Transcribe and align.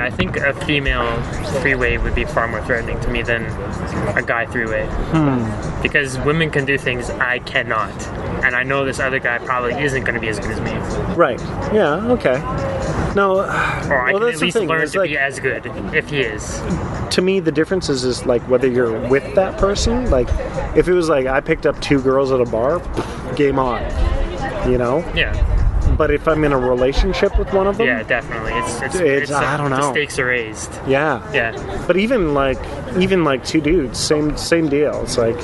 I 0.00 0.10
think 0.10 0.36
a 0.36 0.52
female 0.64 1.22
three-way 1.60 1.98
would 1.98 2.14
be 2.14 2.24
far 2.24 2.48
more 2.48 2.62
threatening 2.64 3.00
to 3.00 3.08
me 3.10 3.22
than 3.22 3.44
a 4.16 4.22
guy 4.22 4.46
three-way. 4.46 4.86
Hmm. 4.86 5.82
Because 5.82 6.18
women 6.20 6.50
can 6.50 6.64
do 6.64 6.76
things 6.78 7.10
I 7.10 7.38
cannot, 7.40 7.90
and 8.44 8.54
I 8.54 8.62
know 8.62 8.84
this 8.84 9.00
other 9.00 9.18
guy 9.18 9.38
probably 9.38 9.74
isn't 9.82 10.04
going 10.04 10.14
to 10.14 10.20
be 10.20 10.28
as 10.28 10.38
good 10.38 10.50
as 10.50 10.60
me, 10.60 10.70
Right. 11.14 11.40
Yeah. 11.72 12.06
Okay. 12.12 12.38
No. 13.14 13.38
or 13.40 13.46
I 13.48 14.12
well, 14.12 14.20
can 14.20 14.34
at 14.34 14.40
least 14.40 14.56
learn 14.56 14.82
is, 14.82 14.92
to 14.92 15.00
like, 15.00 15.10
be 15.10 15.18
as 15.18 15.40
good 15.40 15.66
if 15.94 16.10
he 16.10 16.20
is. 16.20 16.60
to 17.10 17.22
me, 17.22 17.40
the 17.40 17.50
difference 17.52 17.88
is, 17.88 18.04
is 18.04 18.24
like 18.26 18.42
whether 18.42 18.68
you're 18.68 19.08
with 19.08 19.34
that 19.34 19.58
person. 19.58 20.10
Like, 20.10 20.28
if 20.76 20.86
it 20.88 20.92
was 20.92 21.08
like 21.08 21.26
I 21.26 21.40
picked 21.40 21.66
up 21.66 21.80
two 21.80 22.00
girls 22.00 22.30
at 22.30 22.40
a 22.40 22.44
bar, 22.44 22.80
game 23.34 23.58
on. 23.58 23.82
You 24.70 24.78
know. 24.78 24.98
Yeah, 25.14 25.32
But 26.00 26.10
if 26.10 26.26
I'm 26.26 26.42
in 26.44 26.52
a 26.52 26.58
relationship 26.58 27.38
with 27.38 27.52
one 27.52 27.66
of 27.66 27.76
them, 27.76 27.86
yeah, 27.86 28.02
definitely. 28.02 28.52
It's 28.54 28.80
it's, 28.80 28.94
It's- 28.96 29.30
I 29.30 29.58
don't 29.58 29.68
know. 29.68 29.76
The 29.76 29.90
stakes 29.92 30.18
are 30.18 30.24
raised. 30.24 30.72
yeah. 30.86 31.20
Yeah, 31.34 31.84
But 31.86 31.98
even 31.98 32.32
like 32.32 32.56
even 32.98 33.22
like 33.22 33.44
two 33.44 33.60
dudes, 33.60 33.98
same 33.98 34.34
same 34.38 34.70
deal. 34.70 35.02
It's 35.02 35.18
like 35.18 35.36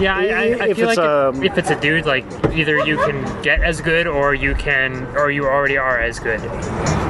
yeah. 0.00 0.16
I, 0.16 0.22
I, 0.24 0.42
I 0.64 0.68
If 0.70 0.76
feel 0.76 0.88
it's, 0.88 0.98
like 0.98 1.06
um, 1.06 1.36
if, 1.44 1.52
if 1.52 1.58
it's 1.58 1.70
a 1.70 1.80
dude, 1.80 2.04
like 2.04 2.24
either 2.52 2.84
you 2.84 2.96
can 2.96 3.42
get 3.42 3.62
as 3.62 3.80
good, 3.80 4.08
or 4.08 4.34
you 4.34 4.56
can, 4.56 5.06
or 5.16 5.30
you 5.30 5.44
already 5.46 5.76
are 5.78 6.00
as 6.00 6.18
good. 6.18 6.40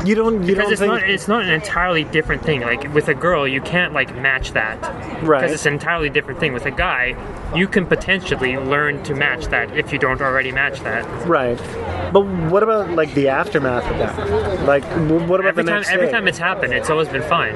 you 0.06 0.14
don't 0.14 0.42
you 0.42 0.54
Because 0.54 0.64
don't 0.64 0.72
it's 0.72 0.80
think 0.80 0.92
not 0.92 1.08
it's 1.08 1.28
not 1.28 1.42
an 1.44 1.48
entirely 1.50 2.04
different 2.04 2.42
thing. 2.44 2.60
Like 2.60 2.92
with 2.92 3.08
a 3.08 3.14
girl, 3.14 3.48
you 3.48 3.62
can't 3.62 3.94
like 3.94 4.14
match 4.16 4.52
that. 4.52 4.76
Right. 5.22 5.40
Because 5.40 5.52
it's 5.54 5.64
an 5.64 5.72
entirely 5.72 6.10
different 6.10 6.40
thing. 6.40 6.52
With 6.52 6.66
a 6.66 6.70
guy, 6.70 7.16
you 7.56 7.66
can 7.68 7.86
potentially 7.86 8.58
learn 8.58 9.02
to 9.04 9.14
match 9.14 9.46
that 9.46 9.74
if 9.78 9.92
you 9.94 9.98
don't 9.98 10.20
already 10.20 10.52
match 10.52 10.80
that. 10.80 11.04
right. 11.26 11.58
But 12.12 12.26
what 12.52 12.62
about 12.62 12.81
like 12.90 13.12
the 13.14 13.28
aftermath 13.28 13.84
of 13.90 13.98
that? 13.98 14.62
Like 14.66 14.84
what 14.84 15.40
about 15.40 15.46
Every 15.50 15.62
the 15.64 15.70
time 15.70 15.80
next 15.80 15.90
every 15.90 16.06
day? 16.06 16.12
time 16.12 16.28
it's 16.28 16.38
happened, 16.38 16.72
it's 16.74 16.90
always 16.90 17.08
been 17.08 17.22
fine. 17.22 17.54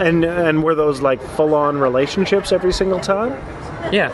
and 0.00 0.24
and 0.24 0.62
were 0.62 0.74
those 0.74 1.00
like 1.00 1.20
full 1.22 1.54
on 1.54 1.78
relationships 1.78 2.52
every 2.52 2.72
single 2.72 3.00
time? 3.00 3.32
Yeah. 3.92 4.08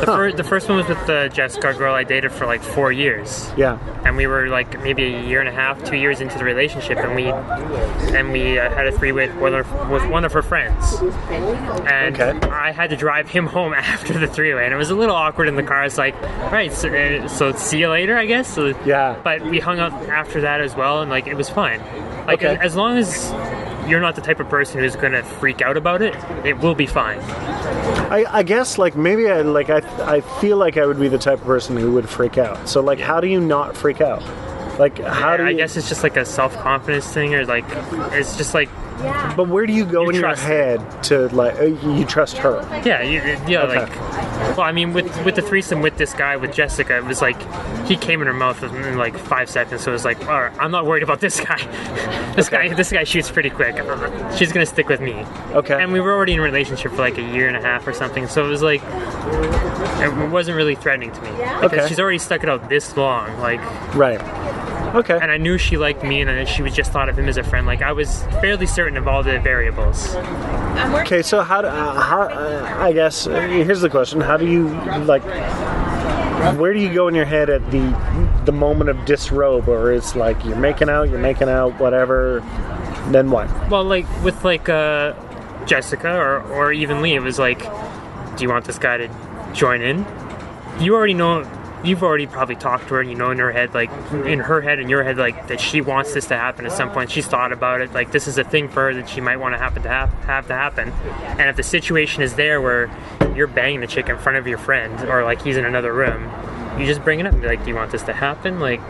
The, 0.00 0.06
fir- 0.06 0.32
the 0.32 0.44
first 0.44 0.68
one 0.68 0.78
was 0.78 0.88
with 0.88 1.06
the 1.06 1.30
Jessica 1.32 1.72
girl 1.74 1.94
I 1.94 2.04
dated 2.04 2.32
for 2.32 2.46
like 2.46 2.62
four 2.62 2.90
years. 2.92 3.50
Yeah. 3.56 3.78
and 4.04 4.16
we 4.16 4.26
were 4.26 4.48
like 4.48 4.80
maybe 4.82 5.04
a 5.14 5.22
year 5.22 5.40
and 5.40 5.48
a 5.48 5.52
half, 5.52 5.82
two 5.84 5.96
years 5.96 6.20
into 6.20 6.36
the 6.38 6.44
relationship, 6.44 6.98
and 6.98 7.14
we 7.14 7.26
and 8.16 8.32
we 8.32 8.58
uh, 8.58 8.68
had 8.74 8.86
a 8.86 8.92
three 8.92 9.12
way 9.12 9.28
with, 9.36 9.52
her- 9.52 9.88
with 9.90 10.04
one 10.10 10.24
of 10.24 10.32
her 10.32 10.42
friends, 10.42 10.94
and 11.86 12.20
Okay. 12.20 12.48
I 12.48 12.72
had 12.72 12.90
to 12.90 12.96
drive 12.96 13.28
him 13.30 13.46
home 13.46 13.72
after 13.76 14.18
the 14.18 14.26
three 14.26 14.52
way, 14.54 14.64
and 14.64 14.74
it 14.74 14.76
was 14.76 14.90
a 14.90 14.94
little 14.96 15.14
awkward 15.14 15.48
in 15.48 15.56
the 15.56 15.62
car. 15.62 15.84
It's 15.84 15.98
like, 15.98 16.14
all 16.22 16.50
right, 16.50 16.72
so, 16.72 16.88
uh, 16.92 17.28
so 17.28 17.52
see 17.52 17.78
you 17.78 17.88
later, 17.88 18.16
I 18.16 18.26
guess. 18.26 18.52
So, 18.52 18.74
Yeah. 18.84 19.16
But 19.22 19.42
we 19.42 19.60
hung 19.60 19.78
out 19.78 19.92
after 20.08 20.40
that 20.42 20.60
as 20.60 20.74
well, 20.74 21.02
and 21.02 21.10
like 21.10 21.26
it 21.26 21.34
was 21.36 21.48
fine. 21.48 21.80
Like 22.26 22.42
Okay. 22.42 22.56
as 22.60 22.74
long 22.76 22.96
as 22.98 23.30
you're 23.88 24.00
not 24.00 24.14
the 24.14 24.20
type 24.20 24.40
of 24.40 24.48
person 24.48 24.80
who's 24.80 24.96
gonna 24.96 25.22
freak 25.22 25.62
out 25.62 25.76
about 25.76 26.02
it, 26.02 26.14
it 26.44 26.58
will 26.58 26.74
be 26.74 26.86
fine. 26.86 27.18
I, 27.20 28.24
I 28.28 28.42
guess 28.42 28.78
like 28.78 28.96
maybe 28.96 29.28
I 29.28 29.42
like 29.42 29.70
I 29.70 29.78
I 30.02 30.20
feel 30.20 30.56
like 30.56 30.76
I 30.76 30.86
would 30.86 31.00
be 31.00 31.08
the 31.08 31.18
type 31.18 31.40
of 31.40 31.46
person 31.46 31.76
who 31.76 31.92
would 31.92 32.08
freak 32.08 32.38
out. 32.38 32.68
So 32.68 32.80
like 32.80 32.98
how 32.98 33.20
do 33.20 33.26
you 33.26 33.40
not 33.40 33.76
freak 33.76 34.00
out? 34.00 34.22
Like 34.78 34.98
how 34.98 35.36
do 35.36 35.44
you 35.44 35.50
I 35.50 35.52
guess 35.54 35.76
it's 35.76 35.88
just 35.88 36.02
like 36.02 36.16
a 36.16 36.24
self 36.24 36.56
confidence 36.56 37.12
thing, 37.12 37.34
or 37.34 37.44
like 37.46 37.64
it's 38.12 38.36
just 38.36 38.54
like 38.54 38.68
But 39.36 39.48
where 39.48 39.66
do 39.66 39.72
you 39.72 39.84
go 39.84 40.02
You 40.04 40.08
in 40.10 40.14
your 40.16 40.22
trust 40.24 40.42
head 40.42 41.02
to 41.04 41.28
like 41.28 41.58
uh, 41.58 41.64
you 41.64 42.04
trust 42.04 42.36
her? 42.38 42.60
Yeah, 42.84 43.02
you, 43.02 43.20
yeah, 43.48 43.62
Okay. 43.62 43.80
like. 43.80 43.96
Well, 44.56 44.62
I 44.62 44.72
mean, 44.72 44.92
with 44.92 45.24
with 45.24 45.34
the 45.36 45.42
threesome 45.42 45.80
with 45.82 45.96
this 45.96 46.12
guy 46.14 46.36
with 46.36 46.52
Jessica, 46.52 46.96
it 46.98 47.04
was 47.04 47.22
like 47.22 47.40
he 47.86 47.96
came 47.96 48.20
in 48.20 48.26
her 48.26 48.32
mouth 48.34 48.62
in 48.62 48.96
like 48.98 49.16
five 49.16 49.48
seconds. 49.48 49.82
So 49.82 49.90
it 49.90 49.94
was 49.94 50.04
like, 50.04 50.20
all 50.28 50.42
right, 50.42 50.52
I'm 50.58 50.70
not 50.70 50.84
worried 50.86 51.02
about 51.02 51.20
this 51.20 51.40
guy. 51.40 51.56
this 52.36 52.48
Okay. 52.48 52.68
guy, 52.68 52.74
this 52.74 52.92
guy 52.92 53.04
shoots 53.04 53.30
pretty 53.30 53.50
quick. 53.50 53.76
She's 54.36 54.52
gonna 54.52 54.66
stick 54.66 54.88
with 54.88 55.00
me. 55.00 55.14
Okay. 55.52 55.82
And 55.82 55.92
we 55.92 56.00
were 56.00 56.12
already 56.12 56.32
in 56.34 56.40
a 56.40 56.42
relationship 56.42 56.90
for 56.92 56.98
like 56.98 57.18
a 57.18 57.22
year 57.22 57.48
and 57.48 57.56
a 57.56 57.62
half 57.62 57.86
or 57.86 57.92
something. 57.92 58.26
So 58.28 58.44
it 58.44 58.48
was 58.48 58.62
like, 58.62 58.82
it 60.02 60.30
wasn't 60.30 60.56
really 60.56 60.74
threatening 60.74 61.12
to 61.12 61.20
me 61.22 61.30
because 61.30 61.72
Okay. 61.72 61.88
she's 61.88 62.00
already 62.00 62.18
stuck 62.18 62.42
it 62.42 62.48
out 62.48 62.68
this 62.68 62.96
long. 62.96 63.38
Like, 63.40 63.60
Right. 63.94 64.20
Okay. 64.94 65.18
and 65.20 65.30
I 65.30 65.36
knew 65.38 65.56
she 65.58 65.76
liked 65.78 66.02
me, 66.04 66.20
and 66.20 66.48
she 66.48 66.62
was 66.62 66.74
just 66.74 66.92
thought 66.92 67.08
of 67.08 67.18
him 67.18 67.28
as 67.28 67.36
a 67.38 67.42
friend. 67.42 67.66
Like, 67.66 67.80
I 67.82 67.92
was 67.92 68.22
fairly 68.42 68.66
certain 68.66 68.96
of 68.98 69.08
all 69.08 69.22
the 69.22 69.38
variables. 69.40 70.14
Okay, 70.14 71.22
so 71.22 71.40
how, 71.42 71.62
do- 71.62 71.68
uh, 71.68 72.00
how 72.00 72.22
uh, 72.22 72.76
I 72.78 72.92
guess 72.92 73.26
uh, 73.26 73.40
here's 73.40 73.80
the 73.80 73.88
question: 73.90 74.20
How 74.20 74.36
do 74.36 74.46
you 74.46 74.68
like? 75.04 75.22
Where 76.58 76.72
do 76.72 76.80
you 76.80 76.92
go 76.92 77.08
in 77.08 77.14
your 77.14 77.24
head 77.24 77.48
at 77.50 77.70
the 77.70 78.42
the 78.44 78.52
moment 78.52 78.90
of 78.90 79.04
disrobe, 79.04 79.68
or 79.68 79.92
it's 79.92 80.16
like 80.16 80.44
you're 80.44 80.56
making 80.56 80.88
out, 80.88 81.08
you're 81.08 81.18
making 81.18 81.48
out, 81.48 81.78
whatever. 81.80 82.40
Then 83.10 83.30
what? 83.30 83.48
Well, 83.70 83.84
like 83.84 84.06
with 84.22 84.44
like 84.44 84.68
uh, 84.68 85.14
Jessica 85.66 86.12
or 86.12 86.42
or 86.52 86.72
even 86.72 87.00
Lee, 87.00 87.14
it 87.14 87.22
was 87.22 87.38
like, 87.38 87.60
do 88.36 88.42
you 88.42 88.48
want 88.48 88.64
this 88.64 88.78
guy 88.78 88.96
to 88.96 89.08
join 89.54 89.80
in? 89.82 90.04
You 90.80 90.94
already 90.94 91.14
know. 91.14 91.44
You've 91.84 92.02
already 92.02 92.26
probably 92.26 92.54
talked 92.54 92.88
to 92.88 92.94
her, 92.94 93.00
and 93.00 93.10
you 93.10 93.16
know 93.16 93.30
in 93.30 93.38
her 93.38 93.50
head, 93.50 93.74
like 93.74 93.90
in 94.12 94.38
her 94.38 94.60
head 94.60 94.78
and 94.78 94.88
your 94.88 95.02
head, 95.02 95.16
like 95.16 95.48
that 95.48 95.60
she 95.60 95.80
wants 95.80 96.14
this 96.14 96.26
to 96.26 96.36
happen 96.36 96.64
at 96.64 96.72
some 96.72 96.90
point. 96.92 97.10
She's 97.10 97.26
thought 97.26 97.52
about 97.52 97.80
it, 97.80 97.92
like 97.92 98.12
this 98.12 98.28
is 98.28 98.38
a 98.38 98.44
thing 98.44 98.68
for 98.68 98.82
her 98.84 98.94
that 98.94 99.08
she 99.08 99.20
might 99.20 99.38
want 99.38 99.54
to 99.54 99.58
happen 99.58 99.82
to 99.82 99.88
have, 99.88 100.12
have 100.24 100.46
to 100.46 100.54
happen. 100.54 100.90
And 101.38 101.48
if 101.48 101.56
the 101.56 101.62
situation 101.62 102.22
is 102.22 102.34
there 102.34 102.60
where 102.60 102.90
you're 103.34 103.48
banging 103.48 103.80
the 103.80 103.86
chick 103.86 104.08
in 104.08 104.18
front 104.18 104.38
of 104.38 104.46
your 104.46 104.58
friend, 104.58 105.08
or 105.08 105.24
like 105.24 105.42
he's 105.42 105.56
in 105.56 105.64
another 105.64 105.92
room, 105.92 106.30
you 106.78 106.86
just 106.86 107.02
bring 107.02 107.20
it 107.20 107.26
up 107.26 107.32
and 107.32 107.42
be 107.42 107.48
like, 107.48 107.62
"Do 107.64 107.70
you 107.70 107.76
want 107.76 107.90
this 107.90 108.02
to 108.04 108.12
happen?" 108.12 108.60
Like 108.60 108.80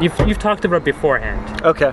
you've 0.00 0.18
you've 0.26 0.38
talked 0.38 0.64
about 0.64 0.76
it 0.76 0.84
beforehand. 0.84 1.62
Okay. 1.62 1.92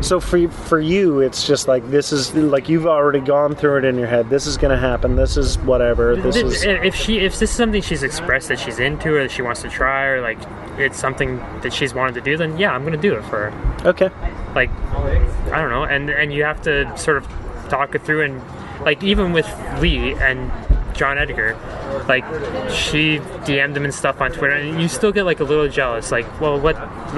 So 0.00 0.20
for 0.20 0.48
for 0.48 0.80
you, 0.80 1.20
it's 1.20 1.46
just 1.46 1.68
like 1.68 1.88
this 1.90 2.12
is 2.12 2.34
like 2.34 2.68
you've 2.68 2.86
already 2.86 3.20
gone 3.20 3.54
through 3.54 3.78
it 3.78 3.84
in 3.84 3.98
your 3.98 4.06
head. 4.06 4.30
This 4.30 4.46
is 4.46 4.56
going 4.56 4.70
to 4.70 4.78
happen. 4.78 5.16
This 5.16 5.36
is 5.36 5.58
whatever. 5.58 6.16
This 6.16 6.34
Th- 6.34 6.46
is 6.46 6.64
if 6.64 6.94
she 6.94 7.18
if 7.18 7.38
this 7.38 7.50
is 7.50 7.56
something 7.56 7.82
she's 7.82 8.02
expressed 8.02 8.48
that 8.48 8.58
she's 8.58 8.78
into 8.78 9.14
or 9.14 9.22
that 9.22 9.30
she 9.30 9.42
wants 9.42 9.62
to 9.62 9.68
try 9.68 10.06
or 10.06 10.20
like 10.22 10.38
it's 10.80 10.98
something 10.98 11.36
that 11.62 11.72
she's 11.72 11.94
wanted 11.94 12.14
to 12.14 12.20
do 12.20 12.36
then 12.36 12.56
yeah 12.58 12.72
i'm 12.72 12.84
gonna 12.84 12.96
do 12.96 13.14
it 13.14 13.22
for 13.24 13.50
her 13.50 13.88
okay. 13.88 14.10
like 14.54 14.70
i 15.52 15.60
don't 15.60 15.70
know 15.70 15.84
and 15.84 16.10
and 16.10 16.32
you 16.32 16.42
have 16.42 16.60
to 16.62 16.96
sort 16.96 17.16
of 17.16 17.26
talk 17.68 17.94
it 17.94 18.02
through 18.02 18.22
and 18.22 18.42
like 18.84 19.02
even 19.02 19.32
with 19.32 19.46
lee 19.80 20.14
and 20.14 20.50
john 21.00 21.16
edgar 21.16 21.56
like 22.08 22.24
she 22.70 23.18
dm'd 23.46 23.74
him 23.74 23.84
and 23.84 23.94
stuff 23.94 24.20
on 24.20 24.30
twitter 24.30 24.54
and 24.54 24.82
you 24.82 24.86
still 24.86 25.12
get 25.12 25.24
like 25.24 25.40
a 25.40 25.44
little 25.44 25.66
jealous 25.66 26.12
like 26.12 26.26
well 26.42 26.60
what 26.60 26.76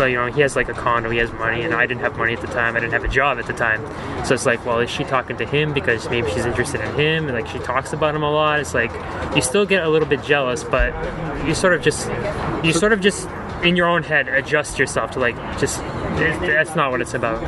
you 0.08 0.14
know 0.14 0.30
he 0.30 0.40
has 0.40 0.54
like 0.54 0.68
a 0.68 0.72
condo 0.72 1.10
he 1.10 1.18
has 1.18 1.32
money 1.32 1.62
and 1.62 1.74
i 1.74 1.84
didn't 1.84 2.00
have 2.00 2.16
money 2.16 2.32
at 2.32 2.40
the 2.40 2.46
time 2.46 2.76
i 2.76 2.78
didn't 2.78 2.92
have 2.92 3.02
a 3.02 3.08
job 3.08 3.38
at 3.38 3.46
the 3.46 3.52
time. 3.52 3.82
So 4.24 4.34
it's 4.34 4.46
like 4.46 4.64
well 4.64 4.78
is 4.78 4.88
she 4.88 5.02
talking 5.02 5.36
to 5.38 5.44
him 5.44 5.72
because 5.72 6.08
maybe 6.08 6.30
she's 6.30 6.46
interested 6.46 6.80
in 6.80 6.94
him? 6.94 7.26
And 7.26 7.34
like 7.34 7.48
she 7.48 7.58
talks 7.58 7.92
about 7.92 8.14
him 8.14 8.22
a 8.22 8.30
lot 8.30 8.60
it's 8.60 8.72
like 8.72 8.92
you 9.34 9.42
still 9.42 9.66
get 9.66 9.82
a 9.84 9.88
little 9.88 10.06
bit 10.06 10.22
jealous 10.22 10.62
but 10.62 10.94
you 11.44 11.54
sort 11.54 11.74
of 11.74 11.82
just 11.82 12.08
you 12.64 12.72
sort 12.72 12.92
of 12.92 13.00
just 13.00 13.28
in 13.62 13.76
your 13.76 13.86
own 13.86 14.02
head 14.02 14.28
adjust 14.28 14.78
yourself 14.78 15.12
to 15.12 15.20
like 15.20 15.36
just 15.58 15.78
that's 15.78 16.74
not 16.74 16.90
what 16.90 17.00
it's 17.00 17.14
about 17.14 17.40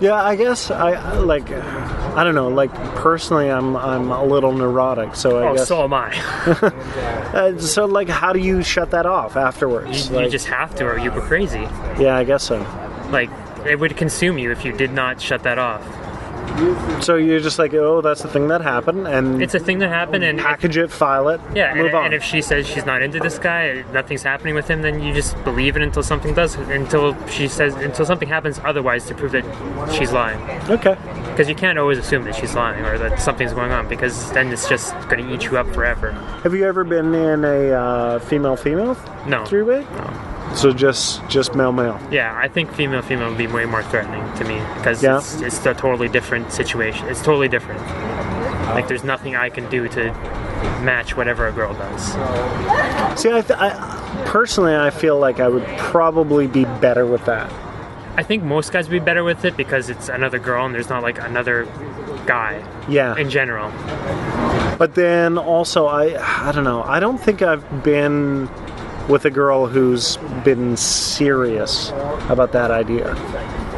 Yeah, 0.00 0.14
I 0.14 0.36
guess 0.36 0.70
I 0.70 1.18
like. 1.18 1.50
I 1.50 2.22
don't 2.24 2.34
know. 2.34 2.48
Like 2.48 2.72
personally, 2.96 3.50
I'm 3.50 3.76
I'm 3.76 4.10
a 4.10 4.24
little 4.24 4.52
neurotic, 4.52 5.14
so 5.14 5.38
I 5.38 5.48
oh 5.48 5.54
guess. 5.56 5.68
so 5.68 5.82
am 5.84 5.92
i 5.94 6.10
uh, 7.34 7.58
so 7.58 7.86
like, 7.86 8.08
how 8.08 8.32
do 8.32 8.38
you 8.38 8.62
shut 8.62 8.90
that 8.90 9.06
off 9.06 9.36
afterwards? 9.36 10.10
you, 10.10 10.20
you 10.20 10.28
just 10.28 10.46
have 10.46 10.74
to 10.76 10.84
or 10.86 10.98
you 10.98 11.10
go 11.10 11.20
crazy 11.20 11.66
yeah, 11.98 12.16
I 12.16 12.24
guess 12.24 12.44
so. 12.44 12.58
like 13.10 13.30
it 13.66 13.78
would 13.78 13.96
consume 13.96 14.38
you 14.38 14.50
if 14.50 14.64
you 14.64 14.72
did 14.72 14.92
not 14.92 15.20
shut 15.20 15.42
that 15.44 15.58
off 15.58 15.82
So 17.02 17.16
you're 17.16 17.40
just 17.40 17.58
like, 17.58 17.74
oh, 17.74 18.00
that's 18.00 18.22
the 18.22 18.28
thing 18.28 18.48
that 18.48 18.60
happened, 18.60 19.06
and 19.06 19.42
it's 19.42 19.54
a 19.54 19.58
thing 19.58 19.78
that 19.80 19.88
happened 19.88 20.24
and 20.24 20.38
package 20.38 20.76
it, 20.76 20.90
file 20.90 21.28
it, 21.28 21.40
yeah 21.54 21.74
move 21.74 21.86
and, 21.86 21.94
on. 21.94 22.04
and 22.06 22.14
if 22.14 22.22
she 22.22 22.42
says 22.42 22.66
she's 22.66 22.84
not 22.84 23.02
into 23.02 23.18
this 23.18 23.38
guy 23.38 23.84
nothing's 23.92 24.22
happening 24.22 24.54
with 24.54 24.68
him 24.68 24.82
then 24.82 25.00
you 25.02 25.12
just 25.12 25.42
believe 25.44 25.76
it 25.76 25.82
until 25.82 26.02
something 26.02 26.34
does 26.34 26.54
until 26.54 27.16
she 27.28 27.48
says 27.48 27.74
until 27.76 28.04
something 28.04 28.28
happens 28.28 28.60
otherwise 28.64 29.06
to 29.06 29.14
prove 29.14 29.32
that 29.32 29.44
she's 29.92 30.12
lying 30.12 30.40
okay. 30.70 30.96
because 31.30 31.48
you 31.48 31.54
can't 31.54 31.78
always 31.78 31.98
assume 31.98 32.24
that 32.24 32.34
she's 32.34 32.54
lying 32.54 32.84
or 32.84 32.98
that 32.98 33.20
something's 33.20 33.52
going 33.52 33.72
on 33.72 33.88
because 33.88 34.30
then 34.32 34.48
it's 34.52 34.68
just 34.68 34.92
going 35.08 35.24
to 35.24 35.34
eat 35.34 35.44
you 35.44 35.56
up 35.56 35.66
forever 35.74 36.12
Have 36.42 36.54
you 36.54 36.64
ever 36.64 36.84
been 36.84 37.14
in 37.14 37.44
a 37.44 37.70
uh, 37.72 38.18
female 38.20 38.56
female 38.56 38.96
no 39.26 39.44
three 39.44 39.62
way? 39.62 39.86
So 40.54 40.72
just 40.72 41.26
just 41.28 41.54
male 41.54 41.72
male. 41.72 42.00
Yeah, 42.10 42.34
I 42.36 42.48
think 42.48 42.72
female 42.72 43.02
female 43.02 43.28
would 43.28 43.38
be 43.38 43.46
way 43.46 43.64
more 43.66 43.82
threatening 43.82 44.22
to 44.36 44.44
me 44.44 44.58
because 44.76 45.02
Yeah. 45.02 45.18
it's, 45.18 45.40
it's 45.42 45.66
a 45.66 45.74
totally 45.74 46.08
different 46.08 46.50
situation. 46.52 47.06
It's 47.08 47.20
totally 47.22 47.48
different. 47.48 47.80
Like 48.70 48.88
there's 48.88 49.04
nothing 49.04 49.36
I 49.36 49.48
can 49.50 49.68
do 49.70 49.86
to 49.88 50.12
match 50.82 51.16
whatever 51.16 51.46
a 51.46 51.52
girl 51.52 51.74
does. 51.74 52.02
See, 53.20 53.30
I, 53.32 53.40
th- 53.42 53.58
I 53.58 54.22
personally, 54.26 54.74
I 54.74 54.90
feel 54.90 55.18
like 55.18 55.40
I 55.40 55.48
would 55.48 55.66
probably 55.78 56.46
be 56.46 56.64
better 56.64 57.06
with 57.06 57.24
that. 57.26 57.52
I 58.16 58.22
think 58.22 58.42
most 58.42 58.72
guys 58.72 58.88
would 58.88 58.92
be 58.92 59.04
better 59.04 59.24
with 59.24 59.44
it 59.44 59.56
because 59.56 59.90
it's 59.90 60.08
another 60.08 60.38
girl 60.38 60.64
and 60.64 60.74
there's 60.74 60.88
not 60.88 61.02
like 61.02 61.18
another 61.20 61.66
guy 62.26 62.62
Yeah. 62.88 63.14
in 63.16 63.28
general. 63.30 63.70
But 64.78 64.94
then 64.94 65.38
also, 65.38 65.86
I 65.86 66.16
I 66.48 66.52
don't 66.52 66.64
know. 66.64 66.82
I 66.82 66.98
don't 67.00 67.18
think 67.18 67.42
I've 67.42 67.82
been 67.82 68.48
with 69.08 69.24
a 69.24 69.30
girl 69.30 69.66
who's 69.66 70.16
been 70.44 70.76
serious 70.76 71.90
about 72.28 72.52
that 72.52 72.70
idea. 72.70 73.14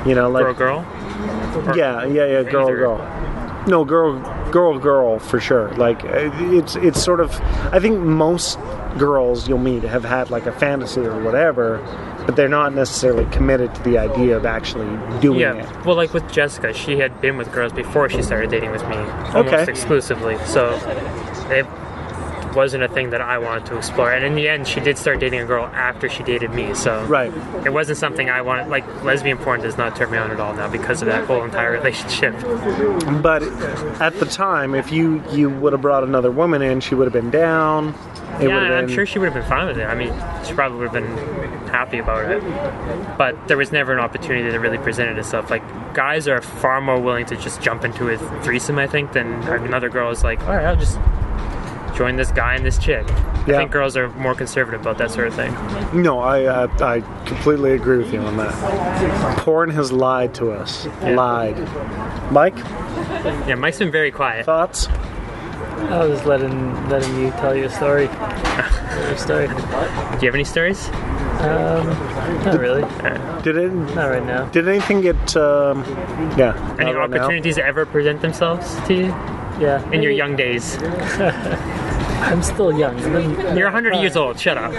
You 0.06 0.14
know, 0.14 0.28
like 0.30 0.56
girl, 0.56 0.82
girl. 0.82 1.76
Yeah, 1.76 2.04
yeah, 2.06 2.24
yeah, 2.26 2.42
girl, 2.44 2.66
Either. 2.68 2.76
girl. 2.76 3.64
No, 3.66 3.84
girl, 3.84 4.18
girl, 4.50 4.78
girl 4.78 5.18
for 5.18 5.40
sure. 5.40 5.70
Like 5.76 6.00
it's 6.04 6.76
it's 6.76 7.02
sort 7.02 7.20
of. 7.20 7.32
I 7.72 7.80
think 7.80 7.98
most 7.98 8.58
girls 8.96 9.48
you'll 9.48 9.58
meet 9.58 9.82
have 9.82 10.04
had 10.04 10.30
like 10.30 10.46
a 10.46 10.52
fantasy 10.52 11.00
or 11.02 11.20
whatever, 11.22 11.78
but 12.24 12.34
they're 12.36 12.48
not 12.48 12.72
necessarily 12.74 13.26
committed 13.26 13.74
to 13.74 13.82
the 13.82 13.98
idea 13.98 14.36
of 14.36 14.46
actually 14.46 14.86
doing 15.20 15.40
it. 15.40 15.56
Yeah. 15.56 15.78
it. 15.80 15.84
Well, 15.84 15.96
like 15.96 16.14
with 16.14 16.30
Jessica, 16.32 16.72
she 16.72 16.98
had 16.98 17.20
been 17.20 17.36
with 17.36 17.52
girls 17.52 17.72
before 17.72 18.08
she 18.08 18.22
started 18.22 18.50
dating 18.50 18.70
with 18.70 18.86
me, 18.88 18.96
almost 18.96 19.36
Okay. 19.54 19.66
exclusively. 19.70 20.38
So 20.46 20.70
it 21.50 21.66
wasn't 22.58 22.82
a 22.82 22.88
thing 22.88 23.10
that 23.10 23.20
I 23.20 23.38
wanted 23.38 23.66
to 23.66 23.76
explore. 23.76 24.10
And 24.12 24.24
in 24.24 24.34
the 24.34 24.48
end, 24.48 24.66
she 24.66 24.80
did 24.80 24.98
start 24.98 25.20
dating 25.20 25.38
a 25.38 25.46
girl 25.46 25.66
after 25.66 26.08
she 26.08 26.24
dated 26.24 26.50
me. 26.50 26.74
So 26.74 27.04
Right. 27.04 27.32
it 27.64 27.72
wasn't 27.72 27.98
something 27.98 28.28
I 28.28 28.42
wanted. 28.42 28.66
Like 28.68 28.84
lesbian 29.04 29.38
porn 29.38 29.60
does 29.60 29.78
not 29.78 29.94
turn 29.94 30.10
me 30.10 30.18
on 30.18 30.32
at 30.32 30.40
all 30.40 30.52
now 30.54 30.68
because 30.68 31.00
of 31.00 31.06
that 31.06 31.24
whole 31.28 31.44
entire 31.44 31.70
relationship. 31.80 32.34
But 33.22 33.44
at 34.00 34.18
the 34.18 34.26
time, 34.26 34.74
if 34.74 34.90
you 34.90 35.22
you 35.30 35.48
would 35.50 35.72
have 35.72 35.82
brought 35.82 36.02
another 36.02 36.32
woman 36.32 36.60
in, 36.60 36.80
she 36.80 36.96
would 36.96 37.04
have 37.06 37.12
been 37.12 37.30
down. 37.30 37.94
It 38.40 38.48
yeah, 38.48 38.64
and 38.64 38.74
I'm 38.74 38.88
sure 38.88 39.06
she 39.06 39.18
would 39.20 39.26
have 39.32 39.34
been 39.40 39.48
fine 39.48 39.66
with 39.68 39.78
it. 39.78 39.84
I 39.84 39.94
mean, 39.94 40.12
she 40.44 40.52
probably 40.54 40.78
would 40.78 40.90
have 40.92 40.98
been 41.04 41.68
happy 41.68 41.98
about 41.98 42.30
it. 42.30 42.42
But 43.16 43.48
there 43.48 43.56
was 43.56 43.70
never 43.72 43.92
an 43.92 44.00
opportunity 44.00 44.48
that 44.50 44.58
really 44.60 44.78
presented 44.78 45.16
itself. 45.18 45.50
Like, 45.50 45.62
guys 45.94 46.28
are 46.28 46.40
far 46.40 46.80
more 46.80 47.00
willing 47.00 47.26
to 47.26 47.36
just 47.36 47.60
jump 47.62 47.84
into 47.84 48.08
a 48.10 48.18
threesome, 48.42 48.78
I 48.78 48.86
think, 48.86 49.12
than 49.12 49.26
another 49.70 49.88
girl 49.88 50.10
is 50.10 50.22
like, 50.24 50.40
all 50.42 50.54
right, 50.54 50.66
I'll 50.66 50.76
just 50.76 50.98
join 51.98 52.14
this 52.16 52.30
guy 52.30 52.54
and 52.54 52.64
this 52.64 52.78
chick. 52.78 53.04
I 53.10 53.44
Yeah. 53.50 53.56
think 53.58 53.72
girls 53.72 53.96
are 53.96 54.08
more 54.10 54.34
conservative 54.34 54.80
about 54.82 54.98
that 54.98 55.10
sort 55.10 55.26
of 55.26 55.34
thing. 55.34 55.52
No, 55.92 56.20
I 56.20 56.44
uh, 56.44 56.68
I 56.80 57.00
completely 57.26 57.72
agree 57.72 57.98
with 57.98 58.12
you 58.12 58.20
on 58.20 58.36
that. 58.36 58.54
Porn 59.38 59.70
has 59.70 59.90
lied 59.90 60.32
to 60.34 60.52
us. 60.52 60.86
Yeah. 61.02 61.16
Lied. 61.16 61.58
Mike, 62.30 62.56
Yeah, 63.48 63.56
Mike's 63.56 63.78
been 63.78 63.90
very 63.90 64.12
quiet. 64.12 64.46
thoughts? 64.46 64.88
I 65.90 66.04
was 66.06 66.24
letting 66.24 66.88
letting 66.88 67.14
you 67.20 67.30
tell 67.32 67.54
your 67.54 67.68
story. 67.70 68.04
your 69.08 69.16
story. 69.16 69.46
Do 69.48 69.54
you 70.22 70.28
have 70.28 70.34
any 70.34 70.44
stories? 70.44 70.88
Um, 71.40 71.86
not 72.44 72.58
really. 72.58 72.82
Did 73.42 73.56
it? 73.56 73.72
Not 73.94 74.08
right 74.10 74.24
now. 74.26 74.46
Did 74.50 74.68
anything 74.68 75.00
get? 75.00 75.36
Um, 75.36 75.84
yeah. 76.36 76.54
Any 76.78 76.92
not 76.92 76.98
right 76.98 77.10
now? 77.10 77.16
opportunities 77.18 77.58
ever 77.58 77.86
present 77.86 78.20
themselves 78.20 78.76
to 78.88 78.94
you 78.94 79.06
Yeah. 79.60 79.80
in 79.92 80.02
your 80.02 80.12
young 80.12 80.36
days? 80.36 80.76
I'm 82.20 82.42
still 82.42 82.76
young. 82.76 82.96
I've 82.98 83.56
You're 83.56 83.66
100 83.66 83.94
years 83.96 84.16
old. 84.16 84.38
Shut 84.38 84.58
up, 84.58 84.72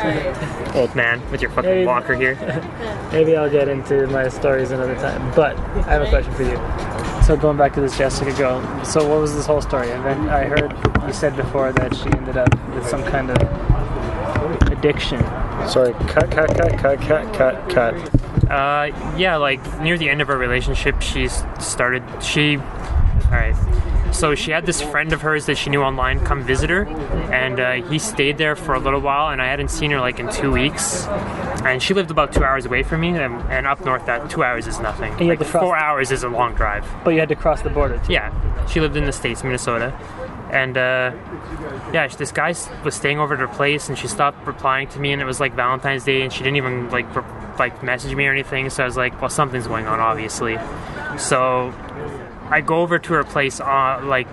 old 0.76 0.96
man, 0.96 1.22
with 1.32 1.42
your 1.42 1.52
fucking 1.52 1.70
Hey. 1.70 1.86
walker 1.86 2.16
here. 2.16 2.36
Maybe 3.12 3.36
I'll 3.36 3.50
get 3.50 3.68
into 3.68 4.08
my 4.08 4.28
stories 4.30 4.72
another 4.72 4.96
time. 4.96 5.32
But 5.36 5.58
I 5.58 5.94
have 5.94 6.02
a 6.04 6.10
question 6.10 6.34
for 6.34 6.44
you. 6.44 6.58
So 7.24 7.36
going 7.38 7.58
back 7.58 7.74
to 7.76 7.82
this 7.82 7.98
Jessica 7.98 8.34
girl. 8.34 8.62
So 8.86 9.08
what 9.08 9.20
was 9.22 9.36
this 9.36 9.46
whole 9.46 9.62
story? 9.62 9.92
And 9.92 10.04
then 10.06 10.30
I 10.30 10.46
heard 10.46 10.74
you 11.08 11.14
said 11.14 11.36
before 11.36 11.72
that 11.74 11.96
she 11.96 12.06
ended 12.08 12.38
up 12.38 12.50
with 12.74 12.88
some 12.88 13.04
kind 13.04 13.30
of 13.32 13.38
addiction. 14.72 15.20
Sorry. 15.68 15.94
Cut. 16.08 16.32
Cut. 16.32 16.56
Cut. 16.56 16.78
Cut. 16.78 17.00
Cut. 17.02 17.34
Cut. 17.34 17.70
Cut. 17.70 18.52
Uh, 18.52 19.16
yeah, 19.18 19.36
like 19.38 19.62
near 19.82 19.98
the 19.98 20.10
end 20.10 20.22
of 20.22 20.30
our 20.30 20.38
relationship, 20.38 21.02
she 21.02 21.26
s- 21.26 21.44
started. 21.60 22.02
She, 22.24 22.58
all 22.58 22.64
right. 23.32 23.54
So 24.12 24.36
she 24.36 24.52
had 24.52 24.66
this 24.66 24.82
friend 24.82 25.14
of 25.14 25.22
hers 25.22 25.46
that 25.46 25.58
she 25.58 25.70
knew 25.70 25.82
online 25.82 26.20
come 26.26 26.44
visit 26.44 26.70
her, 26.70 26.84
and 27.32 27.60
uh, 27.60 27.74
he 27.90 28.00
stayed 28.00 28.38
there 28.38 28.56
for 28.56 28.74
a 28.74 28.80
little 28.80 29.00
while, 29.00 29.30
and 29.32 29.42
I 29.42 29.46
hadn't 29.48 29.70
seen 29.70 29.92
her 29.92 30.00
like 30.02 30.20
in 30.20 30.30
two 30.32 30.52
weeks. 30.52 31.06
And 31.64 31.82
she 31.82 31.94
lived 31.94 32.12
about 32.12 32.34
two 32.34 32.44
hours 32.44 32.66
away 32.66 32.84
from 32.84 33.02
me, 33.02 33.10
and, 33.10 33.36
and 33.52 33.68
up 33.68 33.84
north, 33.86 34.06
that 34.08 34.30
two 34.30 34.44
hours 34.44 34.68
is 34.68 34.80
nothing. 34.80 35.12
you 35.14 35.18
had 35.20 35.28
Like 35.28 35.40
to 35.40 35.46
cross- 35.46 35.64
four 35.64 35.78
hours 35.78 36.12
is 36.12 36.24
a 36.24 36.30
long 36.30 36.54
drive. 36.56 36.86
But 37.04 37.12
you 37.12 37.20
had 37.20 37.30
to 37.30 37.36
cross 37.36 37.62
the 37.62 37.70
border 37.70 37.98
too. 38.06 38.14
Yeah, 38.14 38.66
she 38.68 38.80
lived 38.82 38.96
in 38.98 39.06
the 39.06 39.12
states, 39.14 39.44
Minnesota, 39.44 39.98
and 40.52 40.78
uh, 40.78 41.12
yeah, 41.94 42.08
this 42.08 42.32
guy 42.32 42.56
was 42.84 42.96
staying 42.96 43.20
over 43.20 43.36
at 43.36 43.40
her 43.40 43.48
place, 43.48 43.88
and 43.90 43.98
she 43.98 44.08
stopped 44.08 44.46
replying 44.48 44.88
to 44.90 45.00
me, 45.00 45.12
and 45.14 45.22
it 45.22 45.26
was 45.26 45.40
like 45.40 45.54
Valentine's 45.56 46.04
Day, 46.04 46.24
and 46.24 46.34
she 46.34 46.40
didn't 46.40 46.58
even 46.58 46.90
like 46.90 47.14
re- 47.16 47.24
like 47.60 47.84
message 47.84 48.16
me 48.16 48.26
or 48.26 48.32
anything. 48.32 48.70
So 48.70 48.84
I 48.84 48.86
was 48.86 48.98
like, 48.98 49.20
well, 49.22 49.30
something's 49.30 49.68
going 49.68 49.86
on, 49.86 50.00
obviously. 50.00 50.58
So 51.18 51.74
I 52.50 52.62
go 52.62 52.82
over 52.82 52.98
to 53.00 53.14
her 53.14 53.24
place, 53.24 53.60
uh, 53.60 54.02
like 54.04 54.28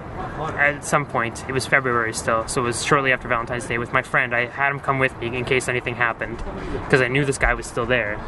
at 0.56 0.84
some 0.84 1.04
point. 1.06 1.44
It 1.48 1.52
was 1.52 1.66
February 1.66 2.14
still, 2.14 2.46
so 2.48 2.62
it 2.62 2.64
was 2.64 2.84
shortly 2.84 3.12
after 3.12 3.28
Valentine's 3.28 3.66
Day 3.66 3.78
with 3.78 3.92
my 3.92 4.02
friend. 4.02 4.34
I 4.34 4.46
had 4.46 4.70
him 4.70 4.80
come 4.80 4.98
with 4.98 5.16
me 5.18 5.36
in 5.36 5.44
case 5.44 5.68
anything 5.68 5.94
happened, 5.94 6.42
because 6.84 7.00
I 7.00 7.08
knew 7.08 7.24
this 7.24 7.38
guy 7.38 7.54
was 7.54 7.66
still 7.66 7.86
there. 7.86 8.18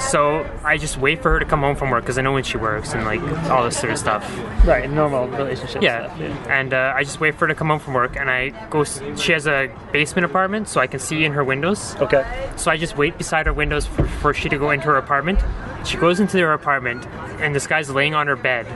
So 0.00 0.48
I 0.64 0.78
just 0.78 0.96
wait 0.96 1.22
for 1.22 1.30
her 1.32 1.38
to 1.38 1.44
come 1.44 1.60
home 1.60 1.76
from 1.76 1.90
work 1.90 2.02
because 2.04 2.18
I 2.18 2.22
know 2.22 2.32
when 2.32 2.42
she 2.42 2.56
works 2.56 2.94
and 2.94 3.04
like 3.04 3.20
all 3.50 3.64
this 3.64 3.78
sort 3.78 3.92
of 3.92 3.98
stuff. 3.98 4.24
Right, 4.66 4.90
normal 4.90 5.28
relationship 5.28 5.82
Yeah, 5.82 6.06
stuff. 6.06 6.18
Yeah. 6.18 6.58
and 6.58 6.72
uh, 6.74 6.92
I 6.96 7.04
just 7.04 7.20
wait 7.20 7.34
for 7.34 7.40
her 7.40 7.48
to 7.48 7.54
come 7.54 7.68
home 7.68 7.78
from 7.78 7.94
work, 7.94 8.16
and 8.16 8.30
I 8.30 8.48
go. 8.70 8.82
She 8.84 9.32
has 9.32 9.46
a 9.46 9.70
basement 9.92 10.24
apartment, 10.24 10.68
so 10.68 10.80
I 10.80 10.86
can 10.86 10.98
see 11.00 11.24
in 11.24 11.32
her 11.32 11.44
windows. 11.44 11.94
Okay. 11.96 12.24
So 12.56 12.70
I 12.70 12.76
just 12.78 12.96
wait 12.96 13.16
beside 13.18 13.46
her 13.46 13.52
windows 13.52 13.86
for, 13.86 14.06
for 14.08 14.34
she 14.34 14.48
to 14.48 14.58
go 14.58 14.70
into 14.70 14.86
her 14.86 14.96
apartment. 14.96 15.38
She 15.84 15.96
goes 15.98 16.18
into 16.20 16.38
her 16.38 16.52
apartment, 16.52 17.06
and 17.40 17.54
this 17.54 17.66
guy's 17.66 17.88
laying 17.90 18.14
on 18.14 18.26
her 18.26 18.36
bed. 18.36 18.66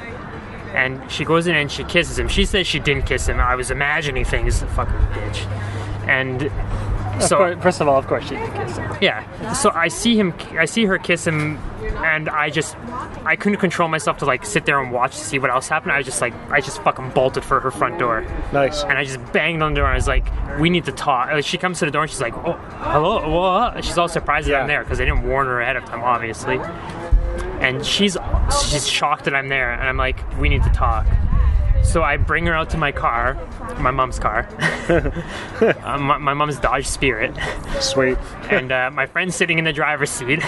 And 0.74 1.08
she 1.10 1.24
goes 1.24 1.46
in 1.46 1.54
and 1.54 1.70
she 1.70 1.84
kisses 1.84 2.18
him. 2.18 2.28
She 2.28 2.44
says 2.44 2.66
she 2.66 2.80
didn't 2.80 3.06
kiss 3.06 3.28
him. 3.28 3.38
I 3.40 3.54
was 3.54 3.70
imagining 3.70 4.24
things, 4.24 4.62
fucking 4.62 4.94
bitch. 4.94 5.46
And 6.08 6.50
so 7.22 7.36
course, 7.36 7.62
first 7.62 7.80
of 7.80 7.86
all, 7.86 7.96
of 7.96 8.08
course 8.08 8.24
she 8.24 8.30
didn't 8.34 8.52
kiss 8.54 8.76
him. 8.76 8.96
yeah. 9.00 9.52
So 9.52 9.70
I 9.70 9.86
see 9.86 10.16
him. 10.18 10.34
I 10.58 10.64
see 10.64 10.84
her 10.84 10.98
kiss 10.98 11.24
him, 11.26 11.58
and 11.98 12.28
I 12.28 12.50
just, 12.50 12.76
I 13.24 13.36
couldn't 13.36 13.58
control 13.60 13.88
myself 13.88 14.18
to 14.18 14.24
like 14.24 14.44
sit 14.44 14.66
there 14.66 14.80
and 14.82 14.90
watch 14.90 15.12
to 15.12 15.24
see 15.24 15.38
what 15.38 15.48
else 15.50 15.68
happened. 15.68 15.92
I 15.92 16.02
just 16.02 16.20
like, 16.20 16.34
I 16.50 16.60
just 16.60 16.82
fucking 16.82 17.10
bolted 17.10 17.44
for 17.44 17.60
her 17.60 17.70
front 17.70 18.00
door, 18.00 18.26
Nice. 18.52 18.82
and 18.82 18.98
I 18.98 19.04
just 19.04 19.20
banged 19.32 19.62
on 19.62 19.74
the 19.74 19.78
door. 19.78 19.86
And 19.86 19.92
I 19.92 19.96
was 19.96 20.08
like, 20.08 20.26
"We 20.58 20.70
need 20.70 20.86
to 20.86 20.92
talk." 20.92 21.30
Like, 21.30 21.44
she 21.44 21.56
comes 21.56 21.78
to 21.78 21.84
the 21.84 21.92
door 21.92 22.02
and 22.02 22.10
she's 22.10 22.20
like, 22.20 22.34
"Oh, 22.36 22.54
hello." 22.80 23.28
What? 23.30 23.84
She's 23.84 23.96
all 23.96 24.08
surprised 24.08 24.48
that 24.48 24.52
Yeah. 24.52 24.60
I'm 24.62 24.66
there 24.66 24.82
because 24.82 24.98
they 24.98 25.04
didn't 25.04 25.22
warn 25.22 25.46
her 25.46 25.60
ahead 25.60 25.76
of 25.76 25.84
time, 25.84 26.02
obviously. 26.02 26.58
And 27.64 27.84
she's 27.84 28.16
she's 28.68 28.86
shocked 28.86 29.24
that 29.24 29.34
I'm 29.34 29.48
there, 29.48 29.72
and 29.72 29.88
I'm 29.88 29.96
like, 29.96 30.18
"We 30.38 30.50
need 30.50 30.62
to 30.64 30.70
talk." 30.70 31.06
So 31.84 32.02
I 32.02 32.16
bring 32.16 32.46
her 32.46 32.54
out 32.54 32.70
to 32.70 32.76
my 32.76 32.90
car, 32.90 33.34
my 33.78 33.92
mom's 33.92 34.18
car, 34.18 34.48
uh, 34.88 35.98
my, 35.98 36.18
my 36.18 36.34
mom's 36.34 36.58
Dodge 36.58 36.86
Spirit 36.88 37.36
Sweet. 37.80 38.18
and 38.50 38.72
uh, 38.72 38.90
my 38.92 39.06
friend's 39.06 39.36
sitting 39.36 39.58
in 39.58 39.64
the 39.64 39.72
driver's 39.72 40.10
seat, 40.10 40.42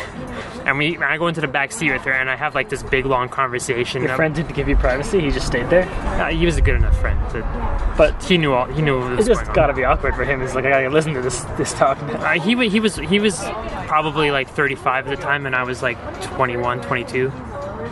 and 0.67 0.77
we 0.77 0.97
and 0.97 1.05
I 1.05 1.19
go 1.19 1.29
into 1.29 1.41
the 1.41 1.47
back 1.47 1.71
seat 1.71 1.93
with 1.93 2.03
her, 2.03 2.13
and 2.13 2.29
I 2.29 2.35
have 2.37 2.55
like 2.57 2.69
this 2.69 2.83
big 2.83 3.07
long 3.07 3.29
conversation. 3.29 4.03
Your 4.03 4.17
friend 4.17 4.35
didn't 4.35 4.55
give 4.55 4.69
you 4.69 4.77
privacy. 4.77 5.21
He 5.21 5.31
just 5.31 5.47
stayed 5.47 5.71
there. 5.71 5.85
Uh, 6.21 6.31
he 6.31 6.45
was 6.47 6.57
a 6.57 6.63
good 6.63 6.75
enough 6.75 6.99
friend, 7.01 7.21
to, 7.31 7.43
But 7.97 8.21
he 8.25 8.39
knew 8.39 8.53
all. 8.53 8.67
He 8.67 8.83
knew 8.83 8.99
what 8.99 9.11
was 9.17 9.29
it's 9.29 9.39
just 9.39 9.53
got 9.53 9.69
to 9.69 9.73
be 9.73 9.85
awkward 9.85 10.17
for 10.17 10.25
him. 10.25 10.41
He's 10.41 10.55
like, 10.57 10.65
I 10.65 10.71
gotta 10.71 10.91
listen 10.91 11.15
to 11.15 11.23
this 11.23 11.43
this 11.59 11.73
talk. 11.75 12.01
now. 12.03 12.15
Uh, 12.15 12.41
he 12.41 12.69
he 12.69 12.81
was 12.81 12.97
he 12.97 13.21
was 13.21 13.39
probably 13.87 14.33
like 14.33 14.49
35 14.49 15.07
at 15.07 15.17
the 15.17 15.23
time, 15.23 15.47
and 15.47 15.55
I 15.55 15.63
was 15.63 15.81
like 15.83 15.97
21, 16.23 16.81
22. 16.83 17.31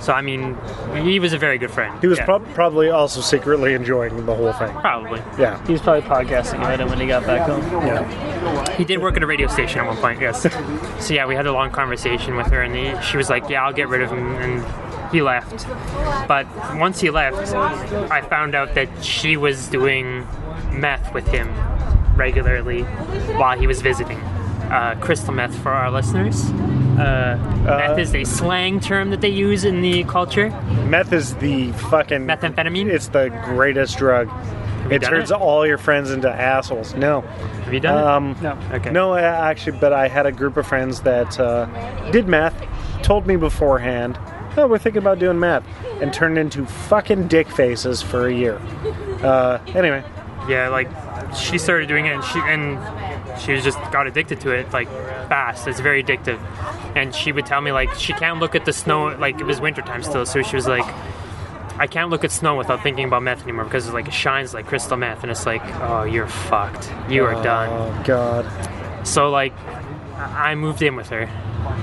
So 0.00 0.12
I 0.12 0.20
mean, 0.22 0.56
he 1.02 1.18
was 1.20 1.32
a 1.32 1.38
very 1.38 1.58
good 1.58 1.70
friend. 1.70 1.98
He 2.00 2.06
was 2.06 2.18
Yeah, 2.18 2.24
prob- 2.24 2.46
probably 2.54 2.90
also 2.90 3.20
secretly 3.20 3.74
enjoying 3.74 4.26
the 4.26 4.34
whole 4.34 4.52
thing. 4.52 4.72
probably. 4.76 5.20
Yeah. 5.38 5.64
He 5.66 5.72
was 5.72 5.80
probably 5.82 6.02
podcasting 6.02 6.54
about 6.58 6.80
it 6.80 6.86
when 6.88 7.00
he 7.00 7.06
got 7.06 7.24
back 7.26 7.48
home. 7.48 7.62
Yeah. 7.86 8.70
He 8.76 8.84
did 8.84 9.00
work 9.00 9.16
at 9.16 9.22
a 9.22 9.26
radio 9.26 9.48
station 9.48 9.80
at 9.80 9.86
one 9.86 9.96
point, 9.98 10.20
yes. 10.20 10.42
so 11.04 11.14
yeah, 11.14 11.26
we 11.26 11.34
had 11.34 11.46
a 11.46 11.52
long 11.52 11.70
conversation 11.70 12.36
with 12.36 12.48
her, 12.48 12.62
and 12.62 12.74
he, 12.74 12.92
she 13.02 13.16
was 13.16 13.30
like, 13.30 13.48
"Yeah, 13.48 13.64
I'll 13.64 13.72
get 13.72 13.88
rid 13.88 14.02
of 14.02 14.10
him," 14.10 14.34
and 14.36 15.12
he 15.12 15.22
left. 15.22 15.66
But 16.28 16.46
once 16.76 17.00
he 17.00 17.10
left, 17.10 17.54
I 18.10 18.20
found 18.22 18.54
out 18.54 18.74
that 18.74 18.88
she 19.04 19.36
was 19.36 19.68
doing 19.68 20.26
meth 20.72 21.14
with 21.14 21.26
him 21.28 21.48
regularly 22.16 22.82
while 23.38 23.58
he 23.58 23.66
was 23.66 23.80
visiting. 23.80 24.18
Uh, 24.18 24.96
crystal 25.00 25.32
meth 25.32 25.56
for 25.62 25.70
our 25.70 25.90
listeners. 25.90 26.50
Uh, 26.98 27.36
meth 27.64 27.98
is 27.98 28.14
a 28.14 28.24
slang 28.24 28.80
term 28.80 29.10
that 29.10 29.20
they 29.20 29.28
use 29.28 29.64
in 29.64 29.80
the 29.82 30.04
culture. 30.04 30.50
Meth 30.88 31.12
is 31.12 31.34
the 31.36 31.72
fucking 31.72 32.26
Methamphetamine? 32.26 32.86
It's 32.90 33.08
the 33.08 33.28
greatest 33.44 33.98
drug. 33.98 34.30
It 34.90 35.00
done 35.00 35.10
turns 35.10 35.30
it? 35.30 35.34
all 35.36 35.66
your 35.66 35.78
friends 35.78 36.10
into 36.10 36.30
assholes. 36.30 36.94
No. 36.94 37.22
Have 37.22 37.72
you 37.72 37.80
done 37.80 38.06
Um, 38.06 38.36
No. 38.42 38.58
Okay. 38.72 38.90
No, 38.90 39.12
I- 39.14 39.22
actually, 39.50 39.78
but 39.78 39.92
I 39.92 40.08
had 40.08 40.26
a 40.26 40.32
group 40.32 40.56
of 40.56 40.66
friends 40.66 41.00
that 41.02 41.40
uh, 41.40 41.66
did 42.10 42.28
meth, 42.28 42.54
told 43.02 43.26
me 43.26 43.36
beforehand, 43.36 44.18
oh, 44.56 44.66
we're 44.66 44.78
thinking 44.78 45.00
about 45.02 45.18
doing 45.18 45.40
meth, 45.40 45.64
and 46.02 46.12
turned 46.12 46.36
into 46.38 46.66
fucking 46.66 47.28
dick 47.28 47.48
faces 47.48 48.02
for 48.02 48.28
a 48.28 48.32
year. 48.34 48.60
Uh, 49.22 49.58
anyway, 49.68 50.04
Yeah, 50.48 50.68
like 50.68 50.88
she 51.34 51.56
started 51.58 51.88
doing 51.88 52.04
it, 52.06 52.12
and 52.14 52.24
she 52.24 52.38
and 52.40 52.78
she 53.40 53.52
was 53.52 53.64
just 53.64 53.78
got 53.90 54.06
addicted 54.06 54.40
to 54.40 54.50
it 54.52 54.72
like 54.72 54.88
fast. 55.28 55.66
It's 55.66 55.80
very 55.80 56.02
addictive, 56.02 56.38
and 56.96 57.14
she 57.14 57.32
would 57.32 57.46
tell 57.46 57.60
me 57.60 57.72
like 57.72 57.92
she 57.94 58.12
can't 58.12 58.40
look 58.40 58.54
at 58.54 58.64
the 58.64 58.72
snow. 58.72 59.08
Like 59.16 59.40
it 59.40 59.44
was 59.44 59.60
wintertime 59.60 60.02
still, 60.02 60.26
so 60.26 60.42
she 60.42 60.56
was 60.56 60.66
like, 60.66 60.84
I 61.78 61.86
can't 61.86 62.10
look 62.10 62.24
at 62.24 62.30
snow 62.32 62.56
without 62.56 62.82
thinking 62.82 63.06
about 63.06 63.22
meth 63.22 63.42
anymore 63.42 63.64
because 63.64 63.86
it's 63.86 63.94
like 63.94 64.06
it 64.08 64.14
shines 64.14 64.54
like 64.54 64.66
crystal 64.66 64.96
meth, 64.96 65.22
and 65.22 65.30
it's 65.30 65.46
like, 65.46 65.62
oh, 65.82 66.04
you're 66.04 66.28
fucked. 66.28 66.92
You 67.08 67.24
are 67.24 67.34
oh, 67.34 67.42
done. 67.42 67.68
oh 67.70 68.02
god. 68.04 69.06
So 69.06 69.30
like, 69.30 69.52
I 70.16 70.54
moved 70.54 70.82
in 70.82 70.96
with 70.96 71.08
her. 71.08 71.28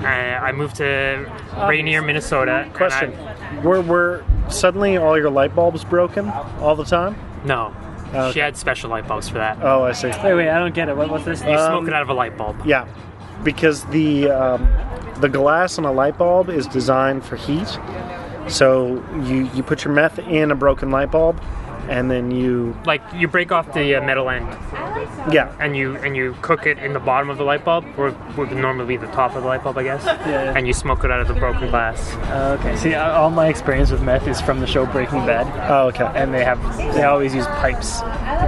I, 0.05 0.37
I 0.37 0.51
moved 0.51 0.75
to 0.77 1.29
Ranier, 1.67 2.01
Minnesota. 2.01 2.63
and 2.65 2.71
I- 2.71 2.77
Question: 2.77 3.63
Were 3.63 3.81
were 3.81 4.23
suddenly 4.49 4.97
all 4.97 5.17
your 5.17 5.29
light 5.29 5.55
bulbs 5.55 5.83
broken 5.83 6.29
all 6.59 6.75
the 6.75 6.85
time? 6.85 7.15
no. 7.45 7.75
Okay. 8.13 8.31
She 8.33 8.39
had 8.39 8.57
special 8.57 8.89
light 8.89 9.07
bulbs 9.07 9.29
for 9.29 9.35
that. 9.37 9.57
Oh, 9.61 9.83
I 9.83 9.93
see. 9.93 10.07
Wait, 10.09 10.33
wait, 10.33 10.49
I 10.49 10.59
don't 10.59 10.73
get 10.73 10.89
it. 10.89 10.97
What, 10.97 11.09
what's 11.09 11.25
this? 11.25 11.41
You 11.41 11.49
Um, 11.51 11.71
smoke 11.79 11.87
it 11.87 11.93
out 11.93 12.01
of 12.01 12.09
a 12.09 12.13
light 12.13 12.37
bulb. 12.37 12.57
Yeah, 12.65 12.85
because 13.43 13.85
the 13.85 14.29
um, 14.29 14.67
the 15.21 15.29
glass 15.29 15.77
on 15.77 15.85
a 15.85 15.91
light 15.91 16.17
bulb 16.17 16.49
is 16.49 16.67
designed 16.67 17.23
for 17.23 17.35
heat. 17.37 17.67
So 18.47 19.03
you 19.23 19.49
you 19.53 19.63
put 19.63 19.83
your 19.85 19.93
meth 19.93 20.19
in 20.19 20.51
a 20.51 20.55
broken 20.55 20.91
light 20.91 21.11
bulb, 21.11 21.41
and 21.89 22.09
then 22.09 22.31
you 22.31 22.75
Like 22.85 23.01
you 23.13 23.27
break 23.27 23.51
off 23.51 23.73
the 23.73 23.95
uh, 23.95 24.01
metal 24.01 24.29
end 24.29 24.47
yeah 25.31 25.53
and 25.59 25.75
you 25.75 25.95
and 25.97 26.15
you 26.15 26.35
cook 26.41 26.65
it 26.65 26.77
in 26.79 26.93
the 26.93 26.99
bottom 26.99 27.29
of 27.29 27.37
the 27.37 27.43
light 27.43 27.63
bulb, 27.63 27.85
or 27.97 28.15
would 28.37 28.51
normally 28.51 28.87
be 28.87 28.97
the 28.97 29.11
top 29.11 29.35
of 29.35 29.43
the 29.43 29.47
light 29.47 29.63
bulb, 29.63 29.77
I 29.77 29.83
guess. 29.83 30.03
yeah. 30.05 30.53
And 30.55 30.67
you 30.67 30.73
smoke 30.73 31.03
it 31.03 31.11
out 31.11 31.19
of 31.19 31.27
the 31.27 31.33
broken 31.33 31.69
glass. 31.69 32.13
Uh, 32.15 32.57
okay. 32.59 32.75
See, 32.75 32.93
uh, 32.93 33.11
all 33.11 33.29
my 33.29 33.47
experience 33.47 33.91
with 33.91 34.01
meth 34.01 34.27
is 34.27 34.41
from 34.41 34.59
the 34.59 34.67
show 34.67 34.85
Breaking 34.85 35.25
Bad, 35.25 35.47
oh 35.71 35.87
okay 35.87 36.09
and 36.15 36.33
they 36.33 36.43
have 36.43 36.59
they 36.95 37.03
always 37.03 37.33
use 37.33 37.45
pipes. 37.47 38.01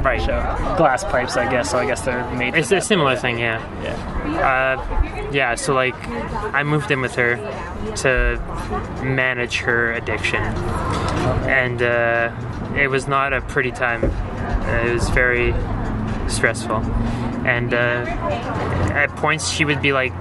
Right. 0.03 0.21
Show 0.21 0.39
glass 0.77 1.03
pipes, 1.03 1.37
I 1.37 1.49
guess. 1.49 1.71
So 1.71 1.77
I 1.77 1.85
guess 1.85 2.01
they're 2.01 2.29
made. 2.35 2.55
It's 2.55 2.71
a 2.71 2.81
similar 2.81 3.15
thing, 3.15 3.39
yeah. 3.39 3.61
yeah. 3.83 4.79
Uh, 4.79 5.29
yeah, 5.31 5.55
so 5.55 5.73
like 5.73 5.95
I 6.53 6.63
moved 6.63 6.91
in 6.91 7.01
with 7.01 7.15
her 7.15 7.35
to 7.97 8.39
manage 9.03 9.57
her 9.59 9.93
addiction, 9.93 10.41
and 11.47 11.81
uh, 11.81 12.29
it 12.77 12.89
was 12.89 13.07
not 13.07 13.33
a 13.33 13.41
pretty 13.41 13.71
time. 13.71 14.03
Uh, 14.03 14.87
it 14.89 14.93
was 14.93 15.09
very 15.09 15.53
stressful, 16.29 16.77
and 17.45 17.73
uh, 17.73 17.77
at 18.93 19.07
points 19.17 19.49
she 19.49 19.65
would 19.65 19.81
be 19.81 19.93
like, 19.93 20.13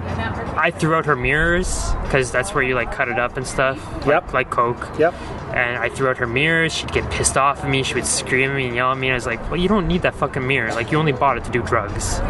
I 0.56 0.70
threw 0.70 0.94
out 0.94 1.06
her 1.06 1.16
mirrors 1.16 1.92
because 2.02 2.30
that's 2.32 2.54
where 2.54 2.62
you 2.64 2.74
like 2.74 2.92
cut 2.92 3.08
it 3.08 3.18
up 3.18 3.36
and 3.36 3.46
stuff. 3.46 3.78
like- 3.98 4.06
Yep. 4.06 4.32
Like 4.32 4.50
coke. 4.50 4.88
Yep. 4.98 5.14
And 5.54 5.76
I 5.76 5.88
threw 5.90 6.08
out 6.08 6.16
her 6.16 6.26
mirrors. 6.26 6.72
She'd 6.72 6.92
get 6.92 7.10
pissed 7.10 7.36
off 7.36 7.62
at 7.62 7.68
me. 7.70 7.82
She 7.82 7.94
would 7.94 8.06
scream 8.06 8.50
at 8.50 8.56
me 8.56 8.66
and 8.68 8.74
yell 8.74 8.90
at 8.90 8.96
me. 8.96 9.08
And 9.08 9.12
I 9.12 9.16
was 9.16 9.26
like, 9.26 9.50
"Well, 9.50 9.60
you 9.60 9.68
don't 9.68 9.86
need 9.86 10.00
that 10.02 10.14
fucking 10.14 10.46
mirror. 10.46 10.72
Like, 10.72 10.90
you 10.90 10.98
only 10.98 11.12
bought 11.12 11.36
it 11.36 11.44
to 11.44 11.50
do 11.50 11.62
drugs." 11.62 12.20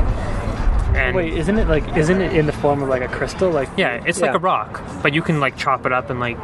And 0.95 1.17
Wait, 1.17 1.35
isn't 1.35 1.59
it 1.59 1.69
like 1.69 1.97
isn't 1.97 2.21
it 2.21 2.35
in 2.35 2.47
the 2.47 2.53
form 2.53 2.83
of 2.83 2.89
like 2.89 3.03
a 3.03 3.09
crystal? 3.09 3.51
Like 3.51 3.69
yeah, 3.77 4.03
it's 4.07 4.21
like 4.21 4.35
a 4.35 4.39
rock, 4.39 4.83
but 5.03 5.13
you 5.13 5.23
can 5.23 5.41
like 5.41 5.57
chop 5.57 5.87
it 5.87 5.93
up 5.93 6.11
and 6.11 6.21
like 6.21 6.37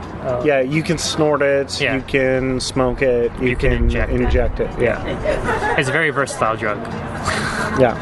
Yeah, 0.44 0.60
you 0.60 0.82
can 0.82 0.98
snort 0.98 1.42
it. 1.42 1.80
Yeah. 1.80 1.96
You 1.96 2.02
can 2.02 2.60
smoke 2.60 3.02
it. 3.02 3.32
You, 3.40 3.50
You 3.50 3.56
can 3.56 3.72
inject 3.72 4.12
it. 4.12 4.20
inject 4.20 4.60
it. 4.60 4.70
Yeah, 4.80 5.76
it's 5.78 5.88
a 5.88 5.92
very 5.92 6.10
versatile 6.10 6.56
drug. 6.56 6.78
yeah. 7.80 7.96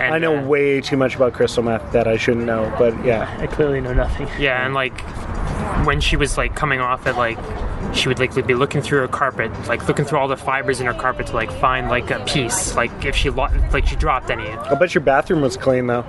And, 0.00 0.14
I 0.14 0.18
know 0.18 0.36
uh, 0.38 0.46
way 0.46 0.80
too 0.80 0.96
much 0.96 1.16
about 1.16 1.32
crystal 1.32 1.62
meth 1.62 1.92
that 1.92 2.06
I 2.06 2.16
shouldn't 2.16 2.46
know, 2.46 2.72
but 2.78 3.04
yeah. 3.04 3.36
I 3.40 3.46
clearly 3.48 3.80
know 3.80 3.92
nothing. 3.92 4.28
yeah, 4.38 4.64
and 4.64 4.72
like 4.72 5.00
when 5.84 6.00
she 6.00 6.16
was 6.16 6.38
like 6.38 6.54
coming 6.54 6.80
off 6.80 7.06
at 7.06 7.16
like 7.16 7.38
she 7.94 8.08
would 8.08 8.18
like 8.18 8.34
be 8.46 8.54
looking 8.54 8.80
through 8.82 9.00
her 9.00 9.08
carpet, 9.08 9.50
like 9.66 9.86
looking 9.88 10.04
through 10.04 10.18
all 10.18 10.28
the 10.28 10.36
fibers 10.36 10.80
in 10.80 10.86
her 10.86 10.94
carpet 10.94 11.26
to 11.28 11.34
like 11.34 11.50
find 11.52 11.88
like 11.88 12.10
a 12.10 12.22
piece, 12.24 12.74
like 12.76 13.04
if 13.04 13.16
she 13.16 13.30
lo- 13.30 13.48
like 13.72 13.86
she 13.86 13.96
dropped 13.96 14.30
any. 14.30 14.48
I 14.48 14.74
bet 14.74 14.94
your 14.94 15.02
bathroom 15.02 15.40
was 15.40 15.56
clean 15.56 15.86
though. 15.86 16.04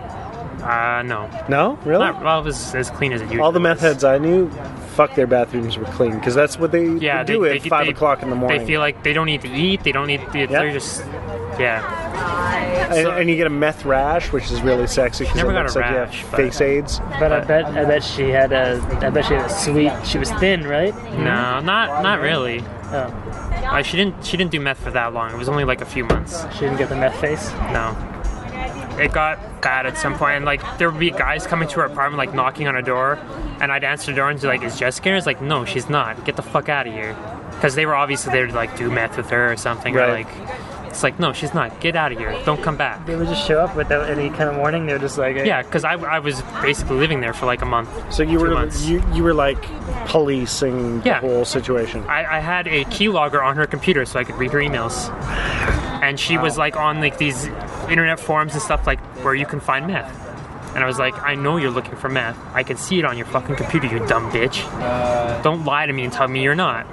Uh, 0.59 1.01
no, 1.05 1.29
No, 1.47 1.79
really? 1.85 2.03
not 2.03 2.21
well, 2.21 2.41
it 2.41 2.43
was 2.43 2.75
as 2.75 2.89
clean 2.89 3.13
as 3.13 3.21
it 3.21 3.25
usually. 3.25 3.39
All 3.39 3.53
the 3.53 3.61
meth 3.61 3.79
heads 3.79 4.03
I 4.03 4.17
knew, 4.17 4.49
fuck 4.95 5.15
their 5.15 5.25
bathrooms 5.25 5.77
were 5.77 5.85
clean 5.85 6.15
because 6.15 6.35
that's 6.35 6.59
what 6.59 6.73
they 6.73 6.85
Yeah, 6.97 7.23
they, 7.23 7.33
do 7.33 7.43
they, 7.45 7.55
at 7.57 7.63
five 7.63 7.85
they- 7.85 7.93
o'clock 7.93 8.21
in 8.23 8.29
the 8.29 8.35
morning. 8.35 8.59
They 8.59 8.65
feel 8.65 8.81
like 8.81 9.01
they 9.03 9.13
don't 9.13 9.25
need 9.27 9.41
to 9.41 9.47
eat. 9.49 9.83
They 9.83 9.93
don't 9.93 10.07
need. 10.07 10.19
To, 10.33 10.47
They're 10.47 10.73
just 10.73 11.01
yeah. 11.59 12.85
and, 12.93 13.03
so- 13.05 13.11
and 13.11 13.29
you 13.29 13.35
get 13.35 13.47
a 13.47 13.51
meth 13.51 13.85
rash, 13.85 14.31
which 14.31 14.49
is 14.51 14.61
really 14.61 14.87
sexy 14.87 15.23
because 15.25 15.35
it 15.37 15.43
Never 15.43 15.53
got 15.53 15.63
looks 15.63 15.75
a 15.75 15.79
like 15.79 15.91
you 15.91 15.97
rash, 15.97 16.21
have 16.21 16.29
face 16.31 16.61
AIDS. 16.61 16.99
But 17.19 17.31
I 17.31 17.41
bet 17.41 17.65
I 17.65 17.85
bet 17.85 18.03
she 18.03 18.29
had 18.29 18.51
a 18.51 18.81
I 19.01 19.09
bet 19.09 19.25
she 19.25 19.33
had 19.33 19.45
a 19.45 19.49
sweet. 19.49 19.91
She 20.05 20.17
was 20.17 20.31
thin, 20.33 20.65
right? 20.67 20.93
No, 21.17 21.59
not 21.59 22.01
not 22.03 22.19
really. 22.21 22.61
Oh, 22.91 23.13
Uh, 23.69 23.83
she 23.83 23.97
didn't. 23.97 24.25
She 24.25 24.35
didn't 24.37 24.51
do 24.51 24.59
meth 24.59 24.79
for 24.83 24.89
that 24.91 25.13
long. 25.13 25.31
It 25.31 25.37
was 25.37 25.47
only 25.49 25.63
like 25.63 25.81
a 25.81 25.85
few 25.85 26.05
months. 26.05 26.43
she 26.53 26.61
didn't 26.61 26.77
get 26.77 26.89
the 26.89 26.95
meth 26.95 27.19
face. 27.21 27.51
No. 27.71 27.95
It 28.99 29.13
got 29.13 29.61
bad 29.61 29.85
at 29.85 29.97
some 29.97 30.15
point, 30.17 30.35
and 30.37 30.45
like 30.45 30.61
there 30.77 30.89
would 30.89 30.99
be 30.99 31.11
guys 31.11 31.45
coming 31.47 31.67
to 31.69 31.75
her 31.81 31.85
apartment, 31.85 32.17
like 32.17 32.33
knocking 32.33 32.67
on 32.67 32.73
her 32.75 32.81
door, 32.81 33.17
and 33.61 33.71
I'd 33.71 33.83
answer 33.85 34.11
the 34.11 34.15
door 34.17 34.29
and 34.29 34.41
be 34.41 34.47
like, 34.47 34.61
"Is 34.63 34.77
Jessica?" 34.77 35.09
here?" 35.09 35.15
It's 35.17 35.25
like, 35.25 35.41
"No, 35.41 35.63
she's 35.65 35.87
not. 35.89 36.25
Get 36.25 36.35
the 36.35 36.41
fuck 36.41 36.67
out 36.67 36.85
of 36.87 36.91
here," 36.93 37.15
because 37.51 37.75
they 37.75 37.85
were 37.85 37.95
obviously 37.95 38.33
there 38.33 38.47
to 38.47 38.53
like 38.53 38.75
do 38.75 38.89
meth 38.91 39.15
with 39.15 39.29
her 39.29 39.53
or 39.53 39.55
something, 39.55 39.95
or 39.95 40.07
like, 40.07 40.27
it's 40.89 41.03
like, 41.03 41.19
"No, 41.19 41.31
she's 41.33 41.53
not. 41.53 41.79
Get 41.79 41.95
out 41.95 42.11
of 42.11 42.17
here. 42.17 42.31
Don't 42.45 42.61
come 42.61 42.75
back." 42.77 43.05
They 43.05 43.15
would 43.15 43.27
just 43.27 43.47
show 43.47 43.59
up 43.61 43.75
without 43.75 44.09
any 44.09 44.29
kind 44.29 44.49
of 44.49 44.57
warning. 44.57 44.85
They're 44.85 44.99
just 44.99 45.17
like, 45.17 45.35
Yeah, 45.37 45.61
because 45.61 45.83
I, 45.83 45.93
I 45.93 46.19
was 46.19 46.41
basically 46.61 46.97
living 46.97 47.21
there 47.21 47.33
for 47.33 47.45
like 47.45 47.61
a 47.61 47.65
month. 47.65 47.89
So 48.13 48.23
you 48.23 48.39
were 48.39 48.49
months. 48.49 48.85
you, 48.85 49.01
you 49.13 49.23
were 49.23 49.33
like 49.33 49.61
policing 50.07 51.01
Yeah. 51.05 51.19
the 51.21 51.27
whole 51.27 51.45
situation. 51.45 52.03
I, 52.07 52.37
I 52.37 52.39
had 52.39 52.67
a 52.67 52.83
keylogger 52.85 53.43
on 53.43 53.55
her 53.55 53.65
computer 53.67 54.05
so 54.05 54.19
I 54.19 54.23
could 54.23 54.35
read 54.35 54.51
her 54.51 54.59
emails. 54.59 55.09
And 56.01 56.19
she 56.19 56.37
was 56.37 56.57
like 56.57 56.75
on 56.75 56.99
like 56.99 57.17
these 57.17 57.45
internet 57.89 58.19
forums 58.19 58.53
and 58.53 58.61
stuff 58.61 58.87
like 58.87 58.99
where 59.23 59.35
you 59.35 59.45
can 59.45 59.59
find 59.59 59.87
meth. 59.87 60.11
And 60.75 60.83
I 60.83 60.87
was 60.87 60.99
like, 60.99 61.15
I 61.21 61.35
know 61.35 61.57
you're 61.57 61.71
looking 61.71 61.95
for 61.95 62.09
meth. 62.09 62.37
I 62.53 62.63
can 62.63 62.77
see 62.77 62.99
it 62.99 63.05
on 63.05 63.17
your 63.17 63.25
fucking 63.25 63.55
computer, 63.55 63.87
you 63.87 64.05
dumb 64.07 64.31
bitch. 64.31 64.63
Don't 65.43 65.65
lie 65.65 65.85
to 65.85 65.93
me 65.93 66.03
and 66.03 66.13
tell 66.13 66.27
me 66.27 66.43
you're 66.43 66.55
not. 66.55 66.85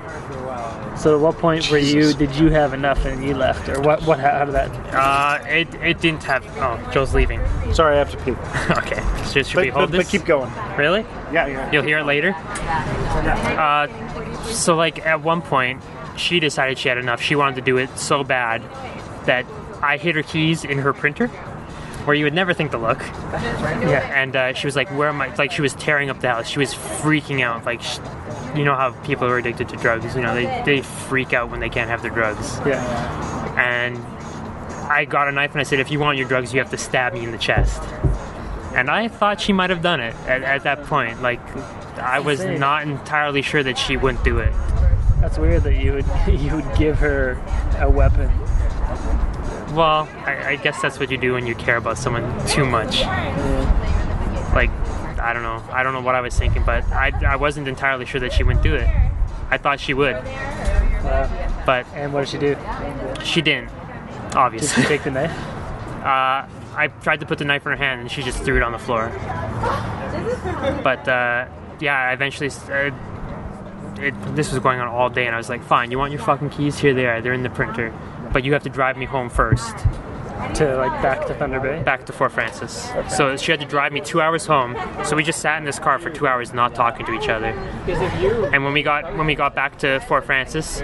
So 0.98 1.14
at 1.14 1.20
what 1.20 1.36
point 1.36 1.70
were 1.70 1.76
you? 1.76 2.14
Did 2.14 2.34
you 2.36 2.48
have 2.48 2.72
enough 2.72 3.04
and 3.04 3.22
you 3.22 3.34
left, 3.34 3.68
or 3.68 3.80
what? 3.82 4.02
What? 4.04 4.18
How 4.18 4.46
did 4.46 4.54
that? 4.54 4.70
Uh, 4.94 5.44
it, 5.46 5.74
it 5.74 6.00
didn't 6.00 6.22
have. 6.22 6.44
Oh, 6.56 6.90
Joe's 6.90 7.12
leaving. 7.12 7.38
Sorry, 7.74 7.96
I 7.96 7.98
have 7.98 8.10
to 8.12 8.16
pee. 8.24 8.30
okay. 8.78 9.24
Should, 9.30 9.46
should 9.46 9.60
we 9.60 9.68
hold 9.68 9.90
but, 9.90 9.98
this? 9.98 10.06
but 10.06 10.10
keep 10.10 10.24
going. 10.24 10.50
Really? 10.78 11.02
Yeah, 11.32 11.46
yeah. 11.48 11.70
You'll 11.70 11.82
hear 11.82 11.98
it 11.98 12.04
later. 12.04 12.28
Yeah. 12.28 13.88
Uh, 13.90 14.44
so 14.46 14.74
like 14.74 15.04
at 15.04 15.22
one 15.22 15.42
point, 15.42 15.82
she 16.16 16.40
decided 16.40 16.78
she 16.78 16.88
had 16.88 16.96
enough. 16.96 17.20
She 17.20 17.36
wanted 17.36 17.56
to 17.56 17.62
do 17.62 17.76
it 17.76 17.98
so 17.98 18.24
bad 18.24 18.62
that 19.26 19.44
I 19.82 19.98
hid 19.98 20.14
her 20.14 20.22
keys 20.22 20.64
in 20.64 20.78
her 20.78 20.94
printer, 20.94 21.30
where 22.06 22.14
you 22.14 22.24
would 22.24 22.34
never 22.34 22.54
think 22.54 22.70
to 22.70 22.78
look. 22.78 23.00
Yeah. 23.00 24.10
And 24.14 24.36
uh, 24.36 24.52
she 24.54 24.66
was 24.66 24.76
like, 24.76 24.88
"Where 24.96 25.08
am 25.08 25.20
I?" 25.20 25.34
Like 25.34 25.52
she 25.52 25.62
was 25.62 25.74
tearing 25.74 26.08
up 26.08 26.20
the 26.20 26.28
house. 26.28 26.48
She 26.48 26.58
was 26.58 26.74
freaking 26.74 27.42
out. 27.42 27.64
Like, 27.64 27.82
sh 27.82 27.98
you 28.56 28.64
know 28.64 28.74
how 28.74 28.92
people 29.04 29.26
are 29.26 29.36
addicted 29.36 29.68
to 29.68 29.76
drugs, 29.76 30.14
you 30.14 30.22
know, 30.22 30.34
they 30.34 30.62
they 30.64 30.82
freak 30.82 31.32
out 31.32 31.50
when 31.50 31.60
they 31.60 31.68
can't 31.68 31.90
have 31.90 32.02
their 32.02 32.10
drugs. 32.10 32.58
Yeah. 32.64 32.80
And 33.58 33.98
I 34.90 35.04
got 35.04 35.28
a 35.28 35.32
knife 35.32 35.52
and 35.52 35.60
I 35.60 35.64
said, 35.64 35.80
"If 35.80 35.90
you 35.90 35.98
want 35.98 36.18
your 36.18 36.28
drugs, 36.28 36.54
you 36.54 36.60
have 36.60 36.70
to 36.70 36.78
stab 36.78 37.12
me 37.12 37.24
in 37.24 37.32
the 37.32 37.38
chest." 37.38 37.82
And 38.74 38.90
I 38.90 39.08
thought 39.08 39.40
she 39.40 39.52
might 39.52 39.70
have 39.70 39.82
done 39.82 40.00
it 40.00 40.14
at, 40.26 40.42
at 40.42 40.62
that 40.64 40.84
point. 40.84 41.22
Like, 41.22 41.40
I 41.96 42.20
was 42.20 42.44
not 42.44 42.82
entirely 42.82 43.40
sure 43.40 43.62
that 43.62 43.78
she 43.78 43.96
wouldn't 43.96 44.22
do 44.22 44.38
it. 44.38 44.52
That's 45.20 45.38
weird 45.38 45.62
that 45.62 45.76
you 45.76 45.94
would 45.94 46.06
you 46.40 46.56
would 46.56 46.76
give 46.76 46.98
her 46.98 47.42
a 47.78 47.90
weapon. 47.90 48.30
Well, 49.76 50.08
I, 50.24 50.52
I 50.52 50.56
guess 50.56 50.80
that's 50.80 50.98
what 50.98 51.10
you 51.10 51.18
do 51.18 51.34
when 51.34 51.46
you 51.46 51.54
care 51.54 51.76
about 51.76 51.98
someone 51.98 52.24
too 52.46 52.64
much. 52.64 53.00
Like, 54.54 54.70
I 55.20 55.32
don't 55.34 55.42
know. 55.42 55.62
I 55.70 55.82
don't 55.82 55.92
know 55.92 56.00
what 56.00 56.14
I 56.14 56.22
was 56.22 56.36
thinking, 56.38 56.62
but 56.64 56.82
I, 56.92 57.12
I 57.26 57.36
wasn't 57.36 57.68
entirely 57.68 58.06
sure 58.06 58.20
that 58.20 58.32
she 58.32 58.42
wouldn't 58.42 58.62
do 58.62 58.74
it. 58.74 58.88
I 59.50 59.58
thought 59.58 59.78
she 59.78 59.92
would, 59.94 60.16
Uh, 60.16 61.62
but 61.66 61.86
and 61.94 62.12
what 62.12 62.20
did 62.20 62.28
she 62.30 62.38
do? 62.38 62.56
she 63.22 63.42
didn't. 63.42 63.66
Did 63.68 64.32
she 64.32 64.36
Obviously, 64.38 64.82
take 64.84 65.04
the 65.04 65.10
knife? 65.10 65.30
uh, 66.02 66.46
I 66.74 66.88
tried 67.02 67.20
to 67.20 67.26
put 67.26 67.38
the 67.38 67.44
knife 67.44 67.64
in 67.66 67.72
her 67.72 67.76
hand, 67.78 68.00
and 68.00 68.10
she 68.10 68.22
just 68.22 68.42
threw 68.42 68.56
it 68.56 68.62
on 68.62 68.72
the 68.72 68.78
floor. 68.78 69.10
But 70.82 71.06
uh, 71.06 71.46
yeah, 71.80 72.08
I 72.08 72.12
eventually. 72.12 72.48
Uh, 72.70 72.90
it, 73.98 74.14
this 74.34 74.52
was 74.52 74.62
going 74.62 74.80
on 74.80 74.88
all 74.88 75.08
day, 75.10 75.26
and 75.26 75.34
I 75.34 75.38
was 75.38 75.48
like, 75.48 75.62
"Fine, 75.62 75.90
you 75.90 75.98
want 75.98 76.12
your 76.12 76.22
fucking 76.22 76.50
keys? 76.50 76.78
Here 76.78 76.92
they 76.92 77.06
are. 77.06 77.20
They're 77.22 77.32
in 77.32 77.42
the 77.44 77.50
printer, 77.50 77.92
but 78.36 78.44
you 78.44 78.52
have 78.52 78.62
to 78.62 78.68
drive 78.68 78.98
me 78.98 79.06
home 79.06 79.30
first. 79.30 79.74
To 80.56 80.76
like 80.76 81.00
back 81.00 81.26
to 81.26 81.34
Thunder 81.36 81.58
Bay? 81.58 81.82
back 81.82 82.04
to 82.04 82.12
Fort 82.12 82.32
Frances. 82.32 82.86
So 83.08 83.34
she 83.38 83.50
had 83.50 83.60
to 83.60 83.66
drive 83.66 83.94
me 83.94 84.02
two 84.02 84.20
hours 84.20 84.44
home. 84.44 84.76
So 85.06 85.16
we 85.16 85.22
just 85.22 85.40
sat 85.40 85.56
in 85.56 85.64
this 85.64 85.78
car 85.78 85.98
for 85.98 86.10
two 86.10 86.26
hours, 86.26 86.52
not 86.52 86.74
talking 86.74 87.06
to 87.06 87.14
each 87.14 87.30
other. 87.30 87.46
And 88.52 88.62
when 88.62 88.74
we 88.74 88.82
got 88.82 89.16
when 89.16 89.26
we 89.26 89.34
got 89.34 89.54
back 89.54 89.78
to 89.78 90.00
Fort 90.00 90.26
Frances, 90.26 90.82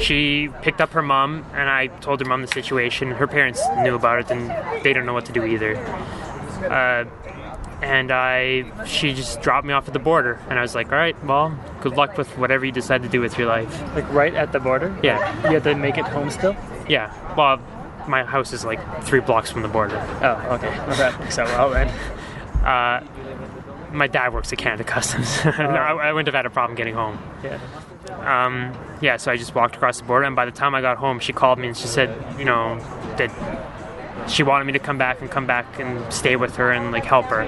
she 0.00 0.48
picked 0.62 0.80
up 0.80 0.90
her 0.90 1.02
mom, 1.02 1.46
and 1.54 1.70
I 1.70 1.86
told 1.86 2.18
her 2.18 2.26
mom 2.26 2.42
the 2.42 2.48
situation. 2.48 3.12
Her 3.12 3.28
parents 3.28 3.62
knew 3.84 3.94
about 3.94 4.18
it, 4.18 4.30
and 4.32 4.50
they 4.82 4.92
don't 4.92 5.06
know 5.06 5.14
what 5.14 5.26
to 5.26 5.32
do 5.32 5.44
either. 5.44 5.76
Uh, 6.68 7.04
and 7.80 8.10
I, 8.10 8.64
she 8.86 9.14
just 9.14 9.40
dropped 9.40 9.66
me 9.66 9.72
off 9.72 9.86
at 9.86 9.92
the 9.92 10.00
border, 10.00 10.40
and 10.50 10.58
I 10.58 10.62
was 10.62 10.74
like, 10.74 10.90
"All 10.90 10.98
right, 10.98 11.16
well, 11.24 11.56
good 11.80 11.96
luck 11.96 12.18
with 12.18 12.36
whatever 12.36 12.64
you 12.66 12.72
decide 12.72 13.02
to 13.02 13.08
do 13.08 13.20
with 13.20 13.38
your 13.38 13.46
life." 13.46 13.82
Like 13.94 14.10
right 14.12 14.34
at 14.34 14.52
the 14.52 14.58
border? 14.58 14.96
Yeah, 15.02 15.18
You 15.44 15.54
had 15.54 15.64
to 15.64 15.74
make 15.74 15.96
it 15.96 16.06
home 16.06 16.30
still? 16.30 16.56
Yeah. 16.88 17.34
Well, 17.36 17.60
my 18.08 18.24
house 18.24 18.52
is 18.52 18.64
like 18.64 18.80
three 19.04 19.20
blocks 19.20 19.50
from 19.50 19.62
the 19.62 19.68
border. 19.68 19.96
Oh, 20.22 20.54
okay. 20.54 20.68
Well, 20.86 20.96
that 20.96 21.18
works 21.20 21.38
out 21.38 21.48
well 21.48 21.70
then. 21.70 21.88
Uh, 22.64 23.06
my 23.92 24.06
dad 24.06 24.32
works 24.32 24.52
at 24.52 24.58
Canada 24.58 24.84
Customs. 24.84 25.44
No, 25.44 25.54
I, 25.54 26.08
I 26.08 26.12
wouldn't 26.12 26.28
have 26.28 26.34
had 26.34 26.46
a 26.46 26.50
problem 26.50 26.76
getting 26.76 26.94
home. 26.94 27.18
Yeah. 27.42 27.58
Um, 28.08 28.76
yeah, 29.00 29.16
so 29.16 29.30
I 29.30 29.36
just 29.36 29.54
walked 29.54 29.76
across 29.76 29.98
the 29.98 30.04
border, 30.04 30.24
and 30.24 30.34
by 30.36 30.44
the 30.44 30.50
time 30.50 30.74
I 30.74 30.80
got 30.80 30.96
home, 30.96 31.20
she 31.20 31.32
called 31.32 31.58
me 31.58 31.68
and 31.68 31.76
she 31.76 31.86
said, 31.86 32.10
you 32.38 32.44
know, 32.44 32.78
that 33.16 33.30
she 34.28 34.42
wanted 34.42 34.64
me 34.64 34.72
to 34.72 34.78
come 34.78 34.98
back 34.98 35.20
and 35.20 35.30
come 35.30 35.46
back 35.46 35.78
and 35.78 36.12
stay 36.12 36.36
with 36.36 36.56
her 36.56 36.70
and 36.72 36.92
like 36.92 37.04
help 37.04 37.26
her. 37.26 37.42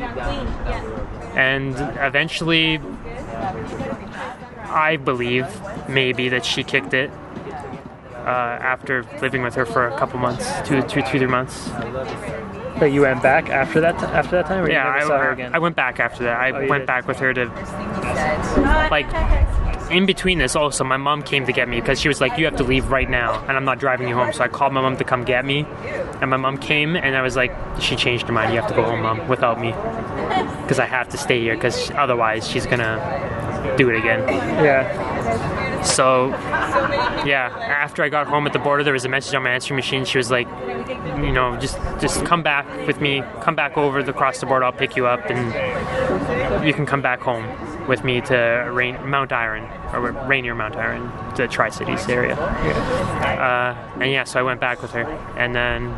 And 1.35 1.75
eventually, 2.01 2.81
I 4.65 4.97
believe 4.97 5.47
maybe 5.89 6.29
that 6.31 6.45
she 6.45 6.65
kicked 6.65 6.95
it 6.95 7.11
Uh, 8.31 8.59
after 8.63 9.03
living 9.21 9.43
with 9.43 9.57
her 9.57 9.67
for 9.67 9.89
a 9.89 9.99
couple 9.99 10.17
months, 10.21 10.47
two, 10.65 10.81
two, 10.83 11.03
two, 11.03 11.19
three 11.19 11.27
months. 11.27 11.69
But 12.79 12.93
you 12.93 13.01
went 13.03 13.21
back 13.25 13.51
after 13.51 13.81
that 13.81 14.01
after 14.05 14.37
that 14.37 14.47
time, 14.47 14.63
or 14.65 14.71
Yeah, 14.71 14.89
I, 14.89 15.01
saw 15.01 15.19
her 15.19 15.33
again? 15.33 15.53
I 15.53 15.59
went 15.59 15.75
back 15.75 15.99
after 15.99 16.23
that. 16.25 16.39
I 16.39 16.51
Oh, 16.51 16.69
went 16.69 16.83
did? 16.83 16.87
back 16.87 17.09
with 17.09 17.19
her 17.19 17.35
to 17.35 17.47
like 18.89 19.09
in 19.91 20.07
between 20.07 20.39
this. 20.39 20.55
Also, 20.55 20.85
my 20.85 20.97
mom 20.97 21.23
came 21.23 21.45
to 21.47 21.53
get 21.53 21.69
me 21.69 21.81
because 21.81 22.01
she 22.01 22.07
was 22.07 22.21
like, 22.21 22.39
"You 22.39 22.45
have 22.45 22.55
to 22.57 22.63
leave 22.63 22.93
right 22.93 23.11
now," 23.11 23.45
and 23.49 23.57
I'm 23.57 23.65
not 23.65 23.81
driving 23.81 24.07
you 24.07 24.15
home. 24.15 24.33
So 24.33 24.45
I 24.45 24.49
called 24.49 24.73
my 24.73 24.81
mom 24.81 24.97
to 24.99 25.05
come 25.05 25.25
get 25.25 25.45
me, 25.45 25.67
and 26.21 26.31
my 26.31 26.37
mom 26.37 26.57
came, 26.57 26.95
and 26.95 27.17
I 27.17 27.23
was 27.23 27.35
like, 27.35 27.53
"She 27.81 27.97
changed 27.97 28.29
her 28.29 28.33
mind. 28.33 28.55
You 28.55 28.61
have 28.61 28.71
to 28.71 28.77
go 28.77 28.85
home, 28.85 29.03
mom, 29.03 29.27
without 29.27 29.61
me, 29.61 29.73
because 30.63 30.79
I 30.79 30.87
have 30.87 31.09
to 31.09 31.19
stay 31.19 31.41
here. 31.41 31.57
Because 31.57 31.91
otherwise, 31.97 32.47
she's 32.49 32.67
gonna 32.67 32.95
do 33.77 33.91
it 33.91 33.97
again." 33.97 34.21
yeah. 34.65 35.60
So, 35.83 36.29
yeah, 37.25 37.49
after 37.59 38.03
I 38.03 38.09
got 38.09 38.27
home 38.27 38.47
at 38.47 38.53
the 38.53 38.59
border, 38.59 38.85
there 38.85 38.93
was 38.93 39.05
a 39.05 39.09
message 39.09 39.35
on 39.35 39.43
my 39.43 39.51
answering 39.51 39.77
machine. 39.77 40.05
She 40.05 40.19
was 40.19 40.31
like, 40.31 40.47
you 41.19 41.33
know, 41.33 41.57
just 41.57 41.77
just 42.01 42.25
come 42.25 42.43
back 42.43 42.67
with 42.87 43.01
me, 43.01 43.23
come 43.41 43.55
back 43.55 43.77
over 43.77 44.03
the 44.03 44.13
cross 44.13 44.41
the 44.41 44.47
border. 44.47 44.65
I'll 44.65 44.73
pick 44.73 44.97
you 44.97 45.07
up, 45.07 45.29
and 45.31 46.67
you 46.67 46.73
can 46.75 46.87
come 46.87 47.03
back 47.03 47.21
home 47.21 47.47
with 47.89 48.05
me 48.05 48.21
to 48.23 48.71
Rain, 48.73 48.97
Mount 49.09 49.33
Iron 49.33 49.69
or 49.93 50.13
Rainier 50.27 50.55
Mount 50.55 50.77
Iron, 50.77 51.11
the 51.37 51.49
Tri 51.49 51.71
Cities 51.71 52.09
area. 52.09 52.37
Uh, 52.37 53.75
and 54.01 54.11
yeah, 54.11 54.25
so 54.25 54.39
I 54.39 54.43
went 54.43 54.61
back 54.61 54.83
with 54.83 54.93
her, 54.93 55.05
and 55.37 55.55
then 55.55 55.97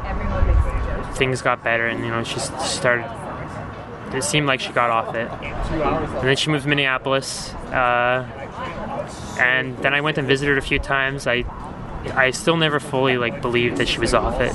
things 1.15 1.43
got 1.43 1.63
better, 1.63 1.87
and 1.87 2.05
you 2.05 2.11
know, 2.11 2.23
she 2.25 2.39
started. 2.39 3.05
It 4.15 4.23
seemed 4.25 4.47
like 4.47 4.61
she 4.61 4.73
got 4.73 4.91
off 4.91 5.15
it, 5.15 5.31
and 5.31 6.29
then 6.29 6.37
she 6.37 6.51
moved 6.51 6.65
to 6.65 6.69
Minneapolis. 6.69 7.55
Uh, 7.73 8.42
and 9.39 9.77
then 9.79 9.95
I 9.95 10.01
went 10.01 10.19
and 10.19 10.27
visited 10.27 10.53
her 10.53 10.59
a 10.59 10.63
few 10.63 10.79
times. 10.79 11.27
I 11.27 11.45
I 12.15 12.33
still 12.33 12.57
never 12.57 12.81
fully 12.81 13.17
like 13.17 13.41
believed 13.41 13.77
that 13.77 13.89
she 13.89 14.01
was 14.01 14.13
off 14.13 14.41
it 14.41 14.53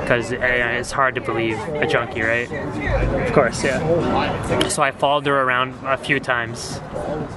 because 0.00 0.32
eh, 0.32 0.78
it's 0.78 0.92
hard 0.92 1.16
to 1.16 1.20
believe 1.20 1.58
a 1.58 1.86
junkie, 1.86 2.22
right? 2.22 2.50
Of 2.50 3.32
course, 3.32 3.62
yeah. 3.64 4.68
So 4.68 4.82
I 4.82 4.90
followed 4.92 5.26
her 5.26 5.42
around 5.42 5.74
a 5.84 5.96
few 5.96 6.20
times 6.20 6.80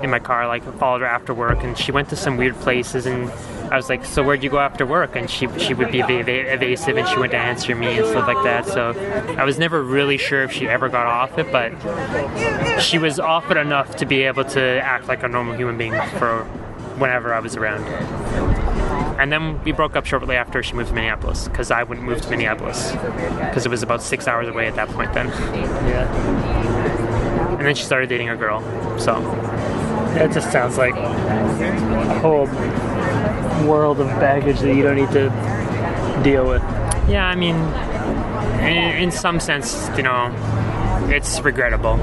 in 0.03 0.09
my 0.09 0.19
car, 0.19 0.47
like 0.47 0.63
followed 0.77 1.01
her 1.01 1.07
after 1.07 1.33
work, 1.33 1.63
and 1.63 1.77
she 1.77 1.91
went 1.91 2.09
to 2.09 2.15
some 2.15 2.37
weird 2.37 2.55
places. 2.57 3.05
And 3.05 3.29
I 3.71 3.75
was 3.75 3.89
like, 3.89 4.03
"So 4.05 4.23
where'd 4.23 4.43
you 4.43 4.49
go 4.49 4.59
after 4.59 4.85
work?" 4.85 5.15
And 5.15 5.29
she 5.29 5.47
she 5.57 5.73
would 5.73 5.91
be 5.91 6.01
ev- 6.01 6.27
evasive, 6.29 6.97
and 6.97 7.07
she 7.07 7.17
went 7.17 7.31
to 7.31 7.37
answer 7.37 7.75
me 7.75 7.97
and 7.97 8.07
stuff 8.07 8.27
like 8.27 8.43
that. 8.43 8.65
So 8.67 8.91
I 9.37 9.43
was 9.43 9.59
never 9.59 9.81
really 9.83 10.17
sure 10.17 10.43
if 10.43 10.51
she 10.51 10.67
ever 10.67 10.89
got 10.89 11.05
off 11.05 11.37
it, 11.37 11.51
but 11.51 11.71
she 12.81 12.97
was 12.97 13.19
off 13.19 13.49
it 13.51 13.57
enough 13.57 13.95
to 13.97 14.05
be 14.05 14.23
able 14.23 14.43
to 14.45 14.61
act 14.83 15.07
like 15.07 15.23
a 15.23 15.27
normal 15.27 15.55
human 15.55 15.77
being 15.77 15.93
for 16.17 16.43
whenever 16.97 17.33
I 17.33 17.39
was 17.39 17.55
around. 17.55 17.83
And 19.19 19.31
then 19.31 19.61
we 19.63 19.71
broke 19.73 19.95
up 19.97 20.05
shortly 20.05 20.35
after 20.37 20.63
she 20.63 20.73
moved 20.73 20.89
to 20.89 20.95
Minneapolis 20.95 21.47
because 21.49 21.71
I 21.71 21.83
wouldn't 21.83 22.05
move 22.07 22.21
to 22.21 22.29
Minneapolis 22.29 22.91
because 22.93 23.65
it 23.65 23.69
was 23.69 23.83
about 23.83 24.01
six 24.01 24.27
hours 24.27 24.47
away 24.47 24.67
at 24.67 24.75
that 24.75 24.87
point 24.89 25.13
then. 25.13 25.27
Yeah. 25.27 26.07
And 27.57 27.65
then 27.67 27.75
she 27.75 27.83
started 27.83 28.07
dating 28.07 28.29
a 28.29 28.37
girl. 28.37 28.61
So 28.97 29.17
It 30.15 30.31
just 30.31 30.51
sounds 30.51 30.77
like 30.77 30.95
a 30.95 32.19
whole 32.19 32.47
world 33.67 33.99
of 33.99 34.07
baggage 34.19 34.59
that 34.59 34.75
you 34.75 34.83
don't 34.83 34.95
need 34.95 35.11
to 35.11 35.29
deal 36.23 36.47
with. 36.47 36.61
yeah, 37.09 37.27
I 37.27 37.35
mean, 37.35 37.55
in, 38.63 39.03
in 39.03 39.11
some 39.11 39.39
sense, 39.39 39.89
you 39.95 40.03
know, 40.03 40.33
it's 41.09 41.39
regrettable. 41.41 41.99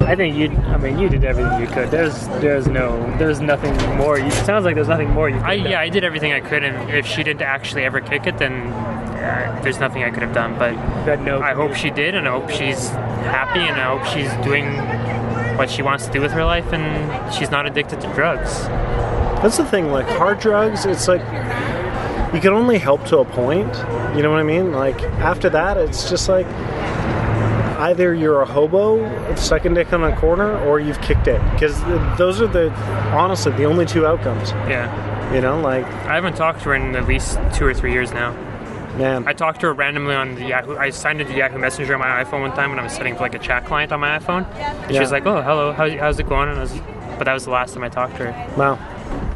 I 0.00 0.16
think 0.16 0.36
you. 0.36 0.48
I 0.48 0.78
mean, 0.78 0.98
you 0.98 1.10
did 1.10 1.22
everything 1.24 1.60
you 1.60 1.66
could. 1.66 1.90
There's, 1.90 2.26
there's 2.40 2.66
no, 2.66 2.98
there's 3.18 3.40
nothing 3.40 3.74
more. 3.98 4.18
You, 4.18 4.24
it 4.24 4.32
sounds 4.32 4.64
like 4.64 4.74
there's 4.74 4.88
nothing 4.88 5.10
more 5.10 5.28
you. 5.28 5.36
Could 5.36 5.44
I 5.44 5.52
yeah, 5.54 5.80
I 5.80 5.90
did 5.90 6.02
everything 6.02 6.32
I 6.32 6.40
could, 6.40 6.64
and 6.64 6.90
if 6.90 7.06
she 7.06 7.22
didn't 7.22 7.42
actually 7.42 7.82
ever 7.82 8.00
kick 8.00 8.26
it, 8.26 8.38
then 8.38 8.52
uh, 8.72 9.60
there's 9.62 9.78
nothing 9.78 10.04
I 10.04 10.10
could 10.10 10.22
have 10.22 10.32
done. 10.32 10.58
But 10.58 11.20
no. 11.20 11.40
I 11.40 11.52
hope 11.52 11.74
she 11.74 11.90
did, 11.90 12.14
and 12.14 12.26
I 12.26 12.40
hope 12.40 12.48
she's 12.48 12.88
happy, 12.88 13.60
and 13.60 13.78
I 13.78 13.98
hope 13.98 14.06
she's 14.06 14.32
doing 14.46 15.58
what 15.58 15.68
she 15.68 15.82
wants 15.82 16.06
to 16.06 16.12
do 16.12 16.22
with 16.22 16.32
her 16.32 16.44
life, 16.44 16.72
and 16.72 17.34
she's 17.34 17.50
not 17.50 17.66
addicted 17.66 18.00
to 18.00 18.06
drugs. 18.14 18.64
That's 19.42 19.56
the 19.56 19.64
thing. 19.64 19.90
Like 19.90 20.06
hard 20.08 20.40
drugs, 20.40 20.84
it's 20.84 21.06
like 21.08 21.20
you 22.34 22.40
can 22.40 22.52
only 22.52 22.78
help 22.78 23.04
to 23.06 23.18
a 23.18 23.24
point. 23.24 23.72
You 24.16 24.22
know 24.22 24.30
what 24.30 24.40
I 24.40 24.42
mean? 24.42 24.72
Like 24.72 25.00
after 25.20 25.48
that, 25.50 25.76
it's 25.76 26.10
just 26.10 26.28
like 26.28 26.46
either 27.78 28.12
you're 28.14 28.42
a 28.42 28.46
hobo 28.46 29.34
sucking 29.36 29.74
dick 29.74 29.92
on 29.92 30.02
a 30.02 30.16
corner, 30.16 30.58
or 30.64 30.80
you've 30.80 31.00
kicked 31.00 31.28
it. 31.28 31.40
Because 31.52 31.80
those 32.18 32.40
are 32.40 32.48
the 32.48 32.70
honestly 33.14 33.52
the 33.52 33.64
only 33.64 33.86
two 33.86 34.06
outcomes. 34.06 34.50
Yeah, 34.68 35.32
You 35.34 35.40
know, 35.40 35.60
like 35.60 35.84
I 35.84 36.14
haven't 36.16 36.34
talked 36.36 36.58
to 36.60 36.70
her 36.70 36.74
in 36.74 36.96
at 36.96 37.06
least 37.06 37.38
two 37.54 37.64
or 37.64 37.72
three 37.74 37.92
years 37.92 38.12
now. 38.12 38.32
man, 38.98 39.26
I 39.28 39.32
talked 39.32 39.60
to 39.60 39.66
her 39.68 39.72
randomly 39.72 40.16
on 40.16 40.34
the 40.34 40.46
Yahoo. 40.46 40.76
I 40.76 40.90
signed 40.90 41.20
into 41.20 41.34
Yahoo 41.34 41.58
Messenger 41.58 41.94
on 41.94 42.00
my 42.00 42.24
iPhone 42.24 42.40
one 42.40 42.52
time 42.52 42.70
when 42.70 42.80
I 42.80 42.82
was 42.82 42.92
setting 42.92 43.14
up 43.14 43.20
like 43.20 43.34
a 43.36 43.38
chat 43.38 43.64
client 43.64 43.92
on 43.92 44.00
my 44.00 44.18
iPhone. 44.18 44.44
And 44.56 44.92
She 44.92 44.98
was 44.98 45.12
like, 45.12 45.24
"Oh, 45.26 45.40
hello, 45.42 45.72
how's, 45.72 45.92
how's 45.92 46.18
it 46.18 46.28
going?" 46.28 46.48
And 46.48 46.58
I 46.58 46.62
was, 46.62 46.72
but 47.16 47.24
that 47.24 47.34
was 47.34 47.44
the 47.44 47.52
last 47.52 47.74
time 47.74 47.84
I 47.84 47.88
talked 47.88 48.16
to 48.16 48.32
her. 48.32 48.56
wow. 48.56 48.76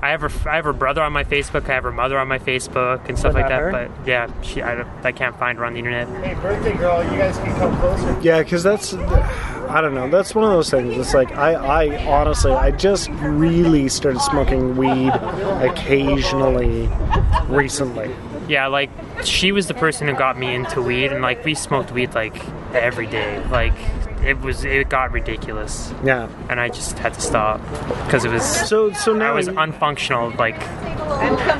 I 0.03 0.11
have 0.11 0.21
her, 0.23 0.31
I 0.51 0.57
have 0.57 0.65
her 0.65 0.73
brother 0.73 1.01
on 1.03 1.13
my 1.13 1.23
Facebook. 1.25 1.69
I 1.71 1.75
have 1.75 1.85
her 1.85 1.93
mother 1.93 2.19
on 2.19 2.27
my 2.27 2.39
Facebook 2.39 3.09
and 3.09 3.17
stuff 3.19 3.35
But 3.35 3.43
like 3.43 3.49
that. 3.51 3.61
her? 3.61 3.71
But 3.71 4.07
yeah, 4.07 4.29
she, 4.43 4.61
I, 4.63 4.85
I 5.05 5.13
can't 5.13 5.39
find 5.39 5.59
her 5.59 5.65
on 5.65 5.75
the 5.75 5.79
internet. 5.79 6.09
Hey, 6.25 6.35
birthday 6.35 6.77
girl, 6.77 7.05
you 7.05 7.11
guys 7.19 7.37
can 7.39 7.55
come 7.57 7.77
closer. 7.79 8.19
Yeah, 8.21 8.43
because 8.43 8.63
that's 8.63 8.95
I 8.95 9.81
don't 9.81 9.95
know. 9.95 10.11
That's 10.11 10.35
one 10.35 10.45
of 10.45 10.51
those 10.51 10.71
things. 10.71 10.97
It's 10.97 11.15
like 11.15 11.33
I, 11.37 11.55
I 11.55 12.07
honestly, 12.07 12.51
I 12.53 12.73
just 12.73 13.09
really 13.21 13.89
started 13.89 14.21
smoking 14.21 14.77
weed 14.77 15.13
occasionally 15.63 16.89
recently. 17.49 18.15
Yeah, 18.49 18.67
like 18.67 18.91
she 19.25 19.53
was 19.53 19.69
the 19.69 19.75
person 19.75 20.09
who 20.09 20.15
got 20.15 20.39
me 20.39 20.55
into 20.55 20.83
weed, 20.83 21.13
and 21.13 21.23
like 21.23 21.45
we 21.45 21.55
smoked 21.55 21.93
weed 21.93 22.13
like 22.15 22.35
every 22.75 23.07
day. 23.07 23.43
Like 23.51 23.73
it 24.25 24.41
was, 24.41 24.65
it 24.65 24.89
got 24.89 25.13
ridiculous, 25.13 25.93
Yeah. 26.05 26.29
and 26.49 26.61
I 26.61 26.69
just 26.69 26.99
had 26.99 27.15
to 27.15 27.21
stop 27.21 27.61
because 28.05 28.25
it 28.25 28.31
was. 28.31 28.45
So 28.69 28.93
so 28.93 29.15
I 29.15 29.19
now 29.19 29.35
was 29.35 29.49
unfunctional. 29.49 30.37
Like 30.39 30.61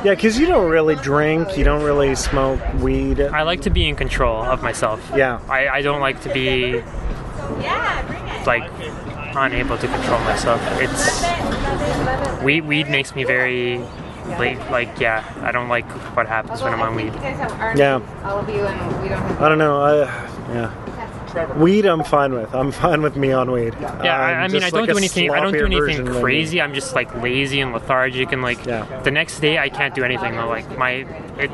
yeah, 0.03 0.13
because 0.15 0.39
you 0.39 0.45
don't 0.47 0.69
really 0.69 0.95
drink, 0.95 1.57
you 1.57 1.63
don't 1.63 1.83
really 1.83 2.15
smoke 2.15 2.59
weed. 2.79 3.21
I 3.21 3.43
like 3.43 3.61
to 3.61 3.69
be 3.69 3.87
in 3.87 3.95
control 3.95 4.41
of 4.43 4.61
myself. 4.63 4.99
Yeah. 5.15 5.39
I, 5.49 5.67
I 5.67 5.81
don't 5.81 6.01
like 6.01 6.21
to 6.23 6.33
be 6.33 6.81
like 8.45 8.69
unable 9.35 9.77
to 9.77 9.87
control 9.87 10.19
myself. 10.21 10.61
It's 10.81 12.41
weed. 12.43 12.61
Weed 12.65 12.89
makes 12.89 13.15
me 13.15 13.23
very 13.23 13.77
late. 14.39 14.59
Like 14.71 14.99
yeah, 14.99 15.23
I 15.41 15.51
don't 15.51 15.69
like 15.69 15.85
what 16.15 16.27
happens 16.27 16.61
when 16.61 16.73
I'm 16.73 16.81
on 16.81 16.95
weed. 16.95 17.13
Yeah. 17.75 18.01
All 18.23 18.39
of 18.39 18.49
you, 18.49 18.61
and 18.65 19.01
we 19.03 19.09
don't 19.09 19.19
have. 19.21 19.41
I 19.41 19.49
don't 19.49 19.57
know. 19.57 19.81
I 19.81 19.95
yeah. 20.53 20.82
Weed, 21.57 21.85
I'm 21.85 22.03
fine 22.03 22.33
with. 22.33 22.53
I'm 22.53 22.71
fine 22.83 23.01
with 23.01 23.15
me 23.15 23.31
on 23.31 23.51
weed. 23.51 23.73
Yeah, 23.79 24.17
I, 24.19 24.33
I 24.43 24.47
mean, 24.47 24.63
I 24.63 24.69
don't 24.69 24.87
do 24.87 24.97
anything. 24.97 25.31
I 25.31 25.39
don't 25.39 25.53
do 25.53 25.65
anything 25.65 26.05
crazy. 26.05 26.61
I'm 26.61 26.73
just 26.73 26.95
like 26.95 27.13
lazy 27.21 27.59
and 27.61 27.73
lethargic, 27.73 28.31
and 28.31 28.41
like 28.41 28.65
Yeah. 28.65 28.85
the 29.01 29.11
next 29.11 29.39
day 29.39 29.57
I 29.57 29.69
can't 29.69 29.93
do 29.95 30.03
anything. 30.03 30.35
Though. 30.35 30.47
Like 30.47 30.77
my 30.77 31.05
it, 31.39 31.49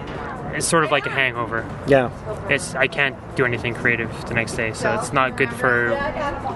it's 0.56 0.68
sort 0.68 0.84
of 0.84 0.92
like 0.92 1.06
a 1.06 1.10
hangover. 1.12 1.66
Yeah. 1.88 2.10
It's 2.50 2.76
I 2.76 2.88
can't 2.88 3.16
do 3.36 3.46
anything 3.46 3.74
creative 3.76 4.10
the 4.28 4.34
next 4.34 4.54
day, 4.56 4.74
so 4.74 4.94
it's 4.96 5.14
not 5.14 5.38
good 5.38 5.52
for 5.54 5.90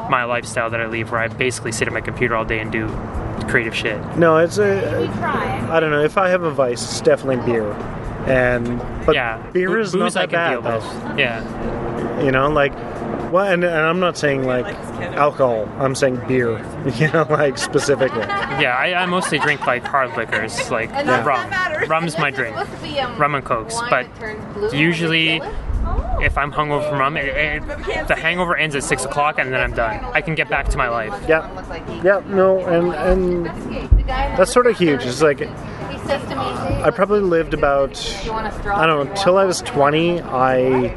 my 0.10 0.24
lifestyle 0.26 0.70
that 0.70 0.82
I 0.82 0.88
leave, 0.88 1.12
where 1.12 1.22
I 1.22 1.28
basically 1.28 1.72
sit 1.72 1.88
at 1.88 1.94
my 1.94 2.02
computer 2.02 2.36
all 2.36 2.46
day 2.46 2.60
and 2.60 2.72
do 2.72 2.88
creative 3.48 3.76
shit. 3.76 4.00
No, 4.18 4.38
it's 4.38 4.58
a. 4.58 5.08
I 5.72 5.80
don't 5.80 5.92
know. 5.92 6.04
If 6.04 6.18
I 6.18 6.30
have 6.30 6.44
a 6.44 6.52
vice, 6.52 6.82
it's 6.84 7.02
definitely 7.02 7.46
beer. 7.46 7.72
And 8.26 8.80
but 9.06 9.16
yeah, 9.16 9.38
beer 9.52 9.80
is 9.80 9.92
booze 9.92 10.16
not 10.16 10.24
I 10.24 10.26
that 10.26 10.30
can 10.54 10.64
bad 10.64 10.82
though. 10.82 11.18
Yeah, 11.18 12.24
You 12.24 12.32
know, 12.32 12.50
like, 12.50 12.72
well, 13.34 13.46
and, 13.52 13.64
and 13.64 13.76
I'm 13.76 14.00
not 14.00 14.18
saying 14.18 14.46
like 14.46 14.66
alcohol. 15.16 15.68
I'm 15.80 15.96
saying 15.96 16.22
beer. 16.28 16.58
You 16.96 17.10
know, 17.12 17.26
like 17.30 17.58
specifically. 17.58 18.20
yeah. 18.20 18.76
I, 18.78 18.94
I 18.94 19.06
mostly 19.06 19.40
drink 19.40 19.66
like 19.66 19.84
hard 19.84 20.16
liquors, 20.18 20.70
like 20.70 20.90
And 20.92 21.08
that's 21.10 21.26
rum. 21.26 21.50
what. 21.50 21.88
Rum's 21.90 22.18
my 22.18 22.30
drink. 22.30 22.56
It's 22.58 22.70
supposed 22.70 22.84
to 22.84 22.90
be, 22.94 23.00
um, 23.00 23.18
Rum 23.18 23.36
and 23.36 23.44
cokes, 23.46 23.76
but 23.90 23.90
that 24.04 24.16
turns 24.20 24.54
blue. 24.54 24.78
usually 24.78 25.38
Is 25.38 25.44
it 25.44 25.48
yellow? 25.48 26.20
if 26.22 26.38
I'm 26.38 26.52
hungover 26.52 26.88
from 26.90 27.00
rum, 27.00 27.18
it, 27.18 27.26
it, 27.26 28.08
the 28.08 28.16
hangover 28.16 28.56
ends 28.58 28.76
at 28.76 28.84
six 28.84 29.06
o'clock, 29.06 29.40
and 29.40 29.52
then 29.54 29.60
I'm 29.62 29.74
done. 29.74 30.04
I 30.14 30.22
can 30.22 30.36
get 30.36 30.50
back 30.50 30.68
to 30.70 30.78
my 30.78 30.88
life. 30.90 31.14
Yeah. 31.28 31.50
Looks 31.54 31.70
like 31.70 31.88
he- 31.90 32.02
Yeah. 32.02 32.22
No, 32.28 32.60
and 32.66 32.94
and 32.94 33.46
The 33.46 34.04
guy 34.04 34.26
in 34.26 34.32
the 34.34 34.38
that's 34.38 34.52
sort 34.52 34.68
of 34.68 34.78
huge. 34.78 35.06
It's 35.06 35.22
like 35.22 35.40
He 36.04 36.08
says 36.10 36.22
to 36.24 36.36
me, 36.36 36.36
I 36.84 36.92
probably 36.92 37.22
lived 37.22 37.54
about. 37.54 38.24
"You 38.26 38.32
want 38.32 38.48
a 38.48 38.52
straw?" 38.60 38.78
I 38.78 38.86
don't 38.86 39.08
know. 39.10 39.16
Till 39.16 39.38
I 39.38 39.46
was 39.46 39.62
20, 39.62 40.22
I 40.22 40.90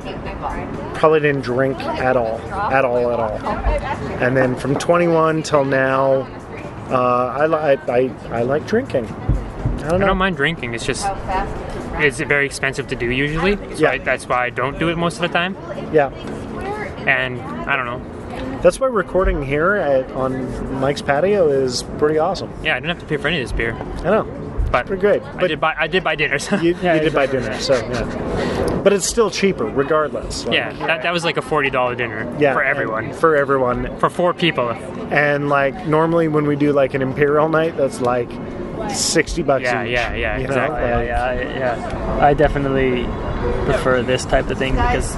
probably 0.94 1.20
didn't 1.20 1.42
drink 1.42 1.78
at 1.80 2.16
all, 2.16 2.38
at 2.52 2.84
all, 2.84 3.10
at 3.12 3.20
all. 3.20 3.38
And 4.22 4.36
then 4.36 4.54
from 4.56 4.74
21 4.76 5.42
till 5.42 5.64
now, 5.64 6.26
uh, 6.90 7.34
I, 7.38 7.46
li- 7.46 7.78
I, 7.88 7.92
I 8.32 8.38
I 8.40 8.42
like 8.42 8.66
drinking. 8.66 9.06
I 9.06 9.90
don't 9.90 10.02
I 10.02 10.06
don't 10.06 10.18
mind 10.18 10.36
drinking. 10.36 10.74
It's 10.74 10.84
just 10.86 11.06
it's 11.98 12.18
very 12.20 12.46
expensive 12.46 12.88
to 12.88 12.96
do 12.96 13.06
usually. 13.10 13.56
So 13.76 13.82
Yeah. 13.84 13.90
I, 13.92 13.98
that's 13.98 14.28
why 14.28 14.44
I 14.46 14.50
don't 14.50 14.78
do 14.78 14.88
it 14.88 14.96
most 14.96 15.16
of 15.16 15.22
the 15.22 15.28
time. 15.28 15.56
Yeah. 15.92 16.10
And 17.06 17.40
I 17.40 17.76
don't 17.76 17.86
know. 17.86 18.58
That's 18.62 18.80
why 18.80 18.88
recording 18.88 19.42
here 19.44 19.74
at, 19.76 20.10
on 20.12 20.80
Mike's 20.80 21.02
patio 21.02 21.48
is 21.48 21.84
pretty 21.98 22.18
awesome. 22.18 22.50
Yeah, 22.64 22.74
I 22.76 22.80
didn't 22.80 22.88
have 22.96 22.98
to 23.00 23.06
pay 23.06 23.16
for 23.16 23.28
any 23.28 23.40
of 23.40 23.48
this 23.48 23.56
beer, 23.56 23.74
I 23.98 24.02
know. 24.10 24.45
But 24.82 24.86
Pretty 24.86 25.00
great. 25.00 25.22
I 25.22 25.32
But 25.40 25.48
did 25.48 25.60
buy 25.60 25.74
I 25.78 25.86
did 25.86 26.02
buy 26.04 26.14
dinner. 26.14 26.38
So. 26.38 26.56
you, 26.60 26.76
Yeah, 26.82 26.94
you 26.96 27.00
did 27.00 27.14
buy 27.14 27.24
exactly. 27.24 27.40
dinner, 27.40 27.60
so 27.60 27.74
yeah. 27.74 28.82
But 28.82 28.92
it's 28.92 29.06
still 29.06 29.30
cheaper, 29.30 29.64
regardless. 29.64 30.44
Like, 30.46 30.54
yeah, 30.54 30.72
that, 30.86 31.02
that 31.02 31.12
was 31.12 31.24
like 31.24 31.36
a 31.36 31.42
forty 31.42 31.70
dollar 31.70 31.94
dinner 31.94 32.32
yeah, 32.38 32.52
for 32.52 32.62
everyone. 32.62 33.12
For 33.12 33.34
everyone. 33.36 33.98
For 33.98 34.08
four 34.10 34.32
people. 34.34 34.70
And 35.10 35.48
like 35.48 35.86
normally 35.86 36.28
when 36.28 36.46
we 36.46 36.56
do 36.56 36.72
like 36.72 36.94
an 36.94 37.02
imperial 37.02 37.48
night, 37.48 37.76
that's 37.76 38.00
like 38.00 38.28
sixty 38.90 39.42
bucks 39.42 39.64
Yeah, 39.64 39.84
each. 39.84 39.90
yeah, 39.90 40.14
yeah, 40.14 40.36
you 40.36 40.42
know? 40.44 40.48
exactly. 40.48 40.78
Yeah, 40.80 41.02
yeah, 41.02 41.24
I, 41.24 41.34
yeah. 41.58 42.18
I 42.26 42.34
definitely 42.34 43.04
prefer 43.64 44.02
this 44.02 44.24
type 44.24 44.48
of 44.50 44.58
thing 44.58 44.74
because 44.74 45.16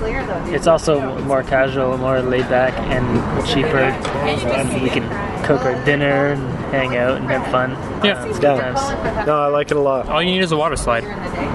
it's 0.53 0.67
also 0.67 1.19
more 1.25 1.43
casual, 1.43 1.97
more 1.99 2.21
laid 2.23 2.49
back, 2.49 2.73
and 2.79 3.47
cheaper. 3.47 3.79
And 3.79 4.83
we 4.83 4.89
can 4.91 5.05
cook 5.45 5.61
our 5.63 5.83
dinner 5.85 6.29
and 6.29 6.58
hang 6.71 6.97
out 6.97 7.19
and 7.19 7.29
have 7.31 7.47
fun. 7.51 7.71
Yeah. 8.05 8.25
It's 8.27 8.39
good 8.39 8.57
Yeah. 8.57 8.73
times. 8.73 9.27
No, 9.27 9.41
I 9.41 9.47
like 9.49 9.71
it 9.71 9.77
a 9.77 9.81
lot. 9.81 10.09
All 10.09 10.23
you 10.23 10.31
need 10.33 10.43
is 10.43 10.53
a 10.53 10.57
water 10.57 10.77
slide. 10.77 11.05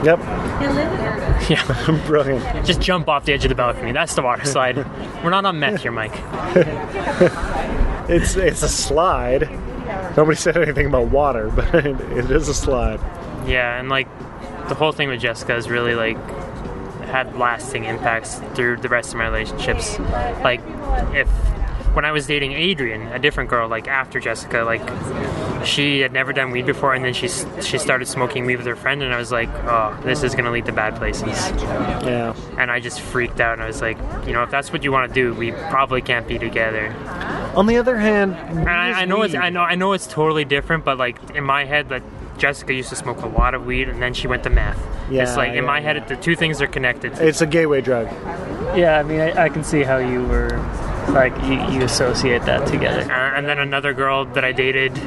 Yep. 0.06 0.20
Yeah. 1.50 2.02
Brilliant. 2.08 2.66
Just 2.66 2.80
jump 2.80 3.10
off 3.10 3.26
the 3.26 3.34
edge 3.34 3.44
of 3.44 3.50
the 3.50 3.56
balcony. 3.56 3.92
That's 3.92 4.16
the 4.16 4.22
water 4.22 4.46
slide. 4.46 4.78
We're 5.22 5.30
not 5.30 5.44
on 5.44 5.60
meth 5.60 5.82
here, 5.82 5.92
Mike. 5.92 6.14
It's 8.10 8.36
it's 8.36 8.62
a 8.64 8.68
slide. 8.70 9.50
Nobody 10.18 10.36
said 10.36 10.58
anything 10.58 10.88
about 10.88 11.08
water, 11.08 11.50
but 11.50 11.74
it, 11.74 12.00
it 12.18 12.32
is 12.32 12.50
a 12.50 12.54
slide. 12.54 13.00
Yeah, 13.48 13.80
and 13.80 13.88
like 13.90 14.08
the 14.68 14.76
whole 14.76 14.92
thing 14.92 15.08
with 15.10 15.22
Jessica 15.22 15.56
is 15.56 15.70
really 15.70 15.96
like 15.96 16.18
had 17.08 17.38
lasting 17.38 17.86
impacts 17.86 18.36
through 18.56 18.78
the 18.78 18.90
rest 18.90 19.12
of 19.12 19.18
my 19.18 19.26
relationships. 19.28 19.98
Like 20.44 20.62
if 21.14 21.30
when 21.94 22.06
I 22.06 22.12
was 22.12 22.26
dating 22.26 22.54
Adrian, 22.54 23.04
a 23.08 23.20
different 23.20 23.50
girl, 23.50 23.68
like 23.68 23.88
after 23.88 24.20
Jessica, 24.20 24.64
like 24.64 24.82
she 25.66 26.00
had 26.00 26.12
never 26.12 26.34
done 26.34 26.52
weed 26.52 26.66
before, 26.66 26.94
and 26.94 27.06
then 27.06 27.14
she 27.14 27.28
she 27.62 27.78
started 27.78 28.08
smoking 28.08 28.46
weed 28.46 28.58
with 28.58 28.66
her 28.66 28.76
friend, 28.76 29.04
and 29.04 29.14
I 29.14 29.18
was 29.18 29.32
like, 29.32 29.50
oh, 29.50 29.98
this 30.04 30.24
is 30.24 30.36
gonna 30.36 30.52
lead 30.52 30.66
to 30.66 30.72
bad 30.72 30.96
places. 30.96 31.28
Yeah. 31.28 32.36
And 32.58 32.72
I 32.72 32.80
just 32.80 33.00
freaked 33.00 33.40
out, 33.40 33.54
and 33.54 33.64
I 33.64 33.68
was 33.68 33.82
like, 33.82 33.98
you 34.26 34.34
know, 34.34 34.44
if 34.44 34.50
that's 34.50 34.74
what 34.74 34.84
you 34.84 34.92
want 34.92 35.10
to 35.10 35.14
do, 35.14 35.34
we 35.34 35.52
probably 35.52 36.02
can't 36.02 36.28
be 36.28 36.40
together. 36.40 36.94
On 37.56 37.68
the 37.68 37.78
other 37.78 37.98
hand, 37.98 38.34
And 38.34 38.70
I, 38.70 39.02
I 39.02 39.06
know 39.06 39.22
it's 39.22 39.36
I 39.36 39.50
know 39.50 39.62
I 39.62 39.76
know 39.76 39.94
it's 39.94 40.08
totally 40.08 40.46
different, 40.46 40.84
but 40.86 40.98
like 40.98 41.18
in 41.36 41.44
my 41.44 41.66
head, 41.66 41.92
like 41.92 42.04
Jessica 42.38 42.74
used 42.74 42.90
to 42.90 42.96
smoke 42.96 43.22
a 43.22 43.28
lot 43.28 43.54
of 43.54 43.66
weed, 43.66 43.88
and 43.88 44.02
then 44.02 44.14
she 44.14 44.28
went 44.28 44.44
to 44.44 44.50
meth. 44.50 44.80
Yeah, 45.12 45.24
it's 45.24 45.38
like 45.38 45.50
in 45.50 45.56
yeah, 45.56 45.62
my 45.62 45.78
yeah. 45.80 45.94
head, 45.94 46.08
the 46.08 46.16
two 46.16 46.36
things 46.36 46.62
are 46.62 46.68
connected. 46.68 47.14
it's 47.20 47.42
a 47.42 47.46
gateway 47.46 47.82
drug. 47.82 48.08
Yeah, 48.76 48.98
I 48.98 49.04
mean, 49.04 49.20
I, 49.20 49.44
I 49.44 49.50
can 49.50 49.64
see 49.64 49.84
how 49.84 49.98
you 49.98 50.24
were 50.26 50.50
like 51.10 51.34
you, 51.44 51.54
you 51.80 51.84
associate 51.86 52.44
that 52.44 52.68
together. 52.68 53.02
Uh, 53.12 53.38
and 53.38 53.46
then 53.48 53.60
another 53.60 53.94
girl 53.94 54.26
that 54.26 54.44
I 54.44 54.52
dated, 54.52 55.00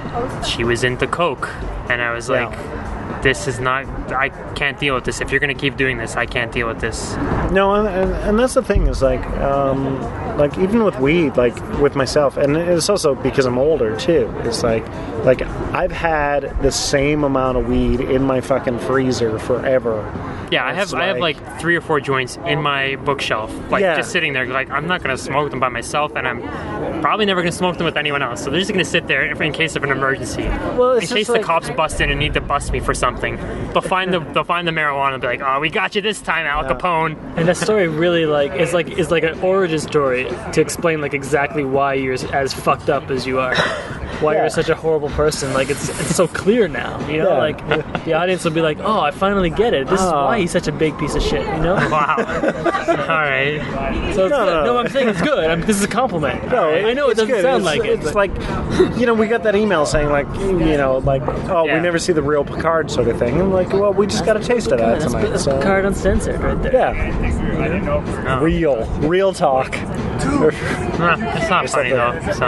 she 0.47 0.65
was 0.65 0.85
into 0.85 1.07
coke, 1.07 1.49
and 1.89 2.01
I 2.03 2.13
was 2.13 2.29
Yeah. 2.29 2.47
like, 2.49 3.23
"This 3.23 3.47
is 3.49 3.59
not. 3.61 3.87
I 4.13 4.29
can't 4.55 4.79
deal 4.79 4.95
with 4.95 5.05
this. 5.05 5.21
If 5.21 5.31
you're 5.31 5.41
gonna 5.41 5.55
keep 5.55 5.77
doing 5.77 5.99
this, 5.99 6.17
I 6.17 6.27
can't 6.27 6.53
deal 6.53 6.69
with 6.69 6.81
this." 6.81 7.17
No, 7.51 7.75
and, 7.75 7.89
and, 7.89 8.13
and 8.15 8.39
that's 8.39 8.55
the 8.55 8.63
thing 8.63 8.87
is 8.89 9.03
like, 9.03 9.25
um, 9.41 10.01
like 10.39 10.57
even 10.59 10.85
with 10.85 10.99
weed, 11.01 11.37
like 11.37 11.57
with 11.81 11.97
myself, 11.97 12.37
and 12.37 12.57
it's 12.57 12.89
also 12.89 13.15
because 13.15 13.47
I'm 13.47 13.59
older 13.59 13.97
too. 13.97 14.33
It's 14.45 14.63
like, 14.63 14.85
like 15.25 15.43
I've 15.73 15.93
had 15.93 16.63
the 16.63 16.71
same 16.73 17.25
amount 17.25 17.59
of 17.59 17.67
weed 17.67 18.01
in 18.01 18.23
my 18.23 18.41
fucking 18.41 18.79
freezer 18.81 19.39
forever. 19.39 20.05
Yeah, 20.51 20.65
I 20.65 20.73
have 20.75 20.85
It's 20.85 20.95
I 20.95 21.07
have 21.07 21.19
like- 21.19 21.41
like 21.41 21.61
three 21.61 21.77
or 21.77 21.81
four 21.81 22.01
joints 22.01 22.39
in 22.47 22.63
my 22.63 22.97
bookshelf, 23.05 23.53
like 23.71 23.83
Yeah. 23.83 23.97
just 23.97 24.11
sitting 24.13 24.33
there. 24.33 24.47
Like 24.47 24.71
I'm 24.71 24.87
not 24.87 25.03
gonna 25.03 25.17
smoke 25.17 25.51
them 25.51 25.61
by 25.61 25.69
myself, 25.69 26.13
and 26.17 26.27
I'm 26.27 26.43
probably 27.03 27.27
never 27.27 27.43
gonna 27.43 27.53
smoke 27.53 27.77
them 27.79 27.85
with 27.85 27.97
anyone 27.97 28.23
else. 28.23 28.43
So 28.45 28.51
they're 28.51 28.61
just 28.61 28.71
gonna 28.73 28.85
sit 28.85 29.07
there 29.09 29.23
in 29.25 29.53
case 29.53 29.77
of 29.77 29.85
an 29.85 29.91
emergency. 29.91 30.45
Well, 30.77 30.93
in 30.95 31.01
case 31.01 31.11
just 31.11 31.33
the 31.33 31.41
cops 31.41 31.69
bust 31.71 32.01
in 32.01 32.11
and 32.11 32.19
need 32.21 32.35
to 32.35 32.41
bust 32.41 32.73
me 32.73 32.81
for 32.81 32.95
something, 32.95 33.37
they'll 33.73 33.83
find 33.83 34.13
the 34.13 34.21
they'll 34.21 34.45
find 34.45 34.67
the 34.69 34.73
marijuana 34.73 35.15
and 35.15 35.21
be 35.23 35.27
like, 35.29 35.43
"Oh, 35.45 35.61
we 35.61 35.69
got 35.71 35.95
you 35.95 36.03
this 36.03 36.21
time, 36.21 36.47
Al 36.47 36.65
Capone." 36.65 37.17
And 37.37 37.49
that 37.49 37.57
story 37.57 37.89
really 37.89 38.27
like 38.27 38.55
is 38.55 38.73
like 38.73 38.89
is 38.99 39.11
like 39.11 39.25
an 39.25 39.39
origin 39.41 39.79
story 39.79 40.29
to 40.53 40.61
explain 40.61 41.01
like 41.01 41.15
exactly 41.15 41.65
why 41.65 41.95
you're 41.95 42.17
as 42.33 42.55
fucked 42.55 42.89
up 42.91 43.11
as 43.11 43.27
you 43.27 43.41
are. 43.41 43.55
Why 44.21 44.35
Yeah. 44.35 44.41
you're 44.43 44.51
such 44.51 44.69
a 44.69 44.75
horrible 44.75 45.09
person. 45.11 45.53
Like 45.53 45.71
it's 45.71 45.89
it's 45.89 46.15
so 46.17 46.27
clear 46.27 46.69
now. 46.69 46.99
You 47.09 47.19
know, 47.19 47.33
Yeah. 47.33 47.39
like 47.39 48.05
the 48.05 48.13
audience 48.15 48.45
will 48.45 48.53
be 48.53 48.61
like, 48.63 48.79
"Oh, 48.83 49.01
I 49.01 49.11
finally 49.11 49.51
get 49.51 49.75
it. 49.75 49.87
This 49.89 50.01
is 50.01 50.07
Ah. 50.07 50.27
why 50.27 50.39
he's 50.41 50.51
such 50.51 50.69
a 50.69 50.73
big 50.73 50.97
piece 50.99 51.15
of 51.15 51.23
shit." 51.23 51.47
You 51.47 51.59
know. 51.63 51.75
Wow. 51.91 52.17
All 52.19 53.23
right. 53.23 53.61
So 54.15 54.27
it's 54.27 54.31
No, 54.31 54.45
good. 54.45 54.47
no. 54.47 54.65
No, 54.65 54.79
I'm 54.79 54.89
saying 54.89 55.09
it's 55.09 55.21
good. 55.23 55.39
I'm, 55.51 55.61
this 55.63 55.77
is 55.79 55.85
a 55.85 55.89
compliment. 55.89 56.51
No, 56.51 56.71
I 56.71 56.93
know 56.95 57.07
it 57.09 57.13
it's 57.13 57.21
doesn't 57.21 57.35
good. 57.35 57.43
sound 57.43 57.63
It's- 57.63 57.79
like 57.79 57.85
it. 57.89 57.93
It's 58.01 58.05
but- 58.13 58.15
like, 58.15 58.99
you 58.99 59.07
know, 59.07 59.15
we 59.15 59.27
got 59.29 59.43
that 59.45 59.55
email 59.57 59.87
saying 59.87 60.11
like, 60.11 60.27
you 60.37 60.77
know, 60.77 60.99
like, 61.05 61.23
oh, 61.49 61.65
Yeah. 61.67 61.75
we 61.75 61.81
never 61.81 61.99
see 61.99 62.13
the 62.13 62.23
real 62.23 62.45
Picard 62.45 62.91
sort 62.91 63.09
of 63.09 63.19
thing. 63.19 63.41
And 63.41 63.53
like, 63.53 63.73
well, 63.73 63.93
we 63.93 64.07
just 64.07 64.25
got 64.27 64.37
a 64.37 64.41
taste 64.41 64.71
of 64.73 64.79
that 64.79 64.99
that's, 65.01 65.13
tonight. 65.13 65.31
that's 65.31 65.45
so- 65.45 65.57
Picard 65.59 65.85
uncensored 65.85 66.41
right 66.41 66.61
there. 66.63 66.73
Yeah. 66.73 66.91
I 67.59 67.69
didn't 67.69 67.85
know. 67.85 68.03
Real, 68.41 68.85
real 69.01 69.33
talk. 69.33 69.73
Nah, 69.73 71.17
it's 71.37 71.51
not 71.51 71.69
funny 71.71 71.91
though. 71.91 72.19
So 72.33 72.47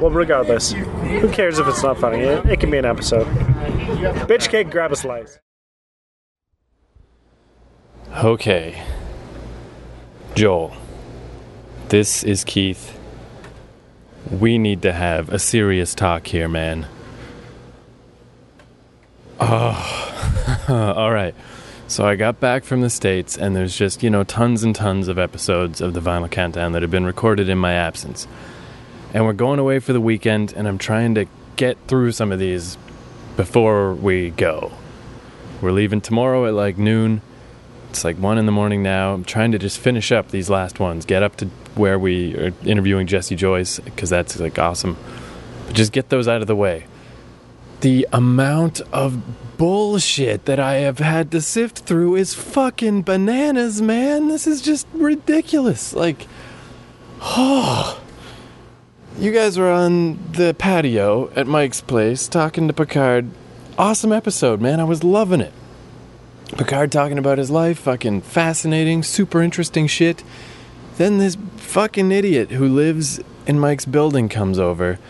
Well, 0.00 0.10
regardless, 0.10 0.70
who 0.72 1.28
cares 1.30 1.58
if 1.58 1.66
it's 1.66 1.82
not 1.82 1.98
funny? 1.98 2.20
It, 2.20 2.46
it 2.46 2.60
can 2.60 2.70
be 2.70 2.78
an 2.78 2.84
episode. 2.84 3.26
Bitch 4.28 4.48
cake, 4.48 4.70
grab 4.70 4.92
a 4.92 4.96
slice. 4.96 5.40
Okay. 8.18 8.80
Joel, 10.36 10.72
this 11.88 12.22
is 12.22 12.44
Keith. 12.44 12.96
We 14.30 14.56
need 14.56 14.82
to 14.82 14.92
have 14.92 15.30
a 15.30 15.38
serious 15.38 15.96
talk 15.96 16.28
here, 16.28 16.48
man. 16.48 16.86
Oh, 19.40 20.64
all 20.96 21.12
right. 21.12 21.34
So 21.88 22.06
I 22.06 22.14
got 22.16 22.38
back 22.38 22.64
from 22.64 22.82
the 22.82 22.90
States, 22.90 23.36
and 23.36 23.56
there's 23.56 23.76
just, 23.76 24.02
you 24.02 24.10
know, 24.10 24.22
tons 24.22 24.62
and 24.62 24.76
tons 24.76 25.08
of 25.08 25.18
episodes 25.18 25.80
of 25.80 25.94
the 25.94 26.00
Vinyl 26.00 26.30
Countdown 26.30 26.72
that 26.72 26.82
have 26.82 26.90
been 26.90 27.06
recorded 27.06 27.48
in 27.48 27.58
my 27.58 27.72
absence. 27.72 28.28
And 29.14 29.24
we're 29.24 29.32
going 29.32 29.58
away 29.58 29.78
for 29.78 29.92
the 29.92 30.00
weekend, 30.00 30.52
and 30.52 30.68
I'm 30.68 30.78
trying 30.78 31.14
to 31.14 31.26
get 31.56 31.78
through 31.86 32.12
some 32.12 32.30
of 32.30 32.38
these 32.38 32.76
before 33.36 33.94
we 33.94 34.30
go. 34.30 34.72
We're 35.60 35.72
leaving 35.72 36.00
tomorrow 36.00 36.46
at 36.46 36.54
like 36.54 36.76
noon. 36.76 37.22
It's 37.90 38.04
like 38.04 38.16
one 38.16 38.36
in 38.36 38.46
the 38.46 38.52
morning 38.52 38.82
now. 38.82 39.14
I'm 39.14 39.24
trying 39.24 39.52
to 39.52 39.58
just 39.58 39.78
finish 39.78 40.12
up 40.12 40.30
these 40.30 40.50
last 40.50 40.78
ones, 40.78 41.04
get 41.06 41.22
up 41.22 41.36
to 41.36 41.46
where 41.74 41.98
we 41.98 42.36
are 42.36 42.52
interviewing 42.64 43.06
Jesse 43.06 43.34
Joyce, 43.34 43.80
because 43.80 44.10
that's 44.10 44.38
like 44.38 44.58
awesome. 44.58 44.96
But 45.66 45.74
just 45.74 45.92
get 45.92 46.10
those 46.10 46.28
out 46.28 46.42
of 46.42 46.46
the 46.46 46.56
way. 46.56 46.86
The 47.80 48.06
amount 48.12 48.82
of 48.92 49.22
bullshit 49.56 50.44
that 50.44 50.60
I 50.60 50.74
have 50.74 50.98
had 50.98 51.30
to 51.30 51.40
sift 51.40 51.78
through 51.80 52.16
is 52.16 52.34
fucking 52.34 53.02
bananas, 53.02 53.80
man. 53.80 54.28
This 54.28 54.46
is 54.46 54.60
just 54.60 54.86
ridiculous. 54.92 55.94
Like, 55.94 56.26
oh. 57.20 58.02
You 59.18 59.32
guys 59.32 59.58
were 59.58 59.68
on 59.68 60.32
the 60.34 60.54
patio 60.54 61.28
at 61.34 61.48
Mike's 61.48 61.80
place 61.80 62.28
talking 62.28 62.68
to 62.68 62.72
Picard. 62.72 63.28
Awesome 63.76 64.12
episode, 64.12 64.60
man. 64.60 64.78
I 64.78 64.84
was 64.84 65.02
loving 65.02 65.40
it. 65.40 65.52
Picard 66.56 66.92
talking 66.92 67.18
about 67.18 67.36
his 67.36 67.50
life, 67.50 67.80
fucking 67.80 68.20
fascinating, 68.20 69.02
super 69.02 69.42
interesting 69.42 69.88
shit. 69.88 70.22
Then 70.98 71.18
this 71.18 71.36
fucking 71.56 72.12
idiot 72.12 72.52
who 72.52 72.68
lives 72.68 73.18
in 73.44 73.58
Mike's 73.58 73.86
building 73.86 74.28
comes 74.28 74.56
over. 74.56 75.00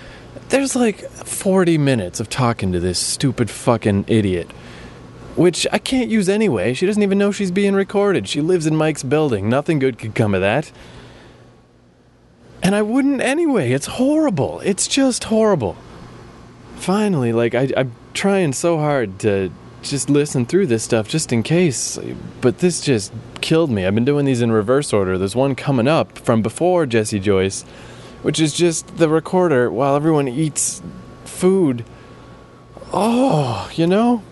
There's 0.48 0.74
like 0.74 1.00
40 1.10 1.76
minutes 1.76 2.18
of 2.18 2.30
talking 2.30 2.72
to 2.72 2.80
this 2.80 2.98
stupid 2.98 3.50
fucking 3.50 4.06
idiot. 4.08 4.50
Which 5.36 5.66
I 5.70 5.76
can't 5.76 6.08
use 6.08 6.30
anyway. 6.30 6.72
She 6.72 6.86
doesn't 6.86 7.02
even 7.02 7.18
know 7.18 7.30
she's 7.30 7.50
being 7.50 7.74
recorded. 7.74 8.26
She 8.26 8.40
lives 8.40 8.64
in 8.64 8.74
Mike's 8.74 9.02
building. 9.02 9.50
Nothing 9.50 9.78
good 9.78 9.98
could 9.98 10.14
come 10.14 10.34
of 10.34 10.40
that. 10.40 10.72
And 12.62 12.74
I 12.74 12.82
wouldn't 12.82 13.20
anyway. 13.20 13.72
It's 13.72 13.86
horrible. 13.86 14.60
It's 14.60 14.88
just 14.88 15.24
horrible. 15.24 15.76
Finally, 16.76 17.32
like, 17.32 17.54
I, 17.54 17.70
I'm 17.76 17.92
trying 18.14 18.52
so 18.52 18.78
hard 18.78 19.18
to 19.20 19.50
just 19.82 20.10
listen 20.10 20.44
through 20.44 20.66
this 20.66 20.82
stuff 20.82 21.08
just 21.08 21.32
in 21.32 21.42
case, 21.42 21.98
but 22.40 22.58
this 22.58 22.80
just 22.80 23.12
killed 23.40 23.70
me. 23.70 23.86
I've 23.86 23.94
been 23.94 24.04
doing 24.04 24.24
these 24.24 24.42
in 24.42 24.50
reverse 24.50 24.92
order. 24.92 25.16
There's 25.16 25.36
one 25.36 25.54
coming 25.54 25.88
up 25.88 26.18
from 26.18 26.42
before 26.42 26.84
Jesse 26.86 27.20
Joyce, 27.20 27.62
which 28.22 28.40
is 28.40 28.54
just 28.54 28.96
the 28.96 29.08
recorder 29.08 29.70
while 29.70 29.94
everyone 29.94 30.28
eats 30.28 30.82
food. 31.24 31.84
Oh, 32.92 33.70
you 33.74 33.86
know? 33.86 34.22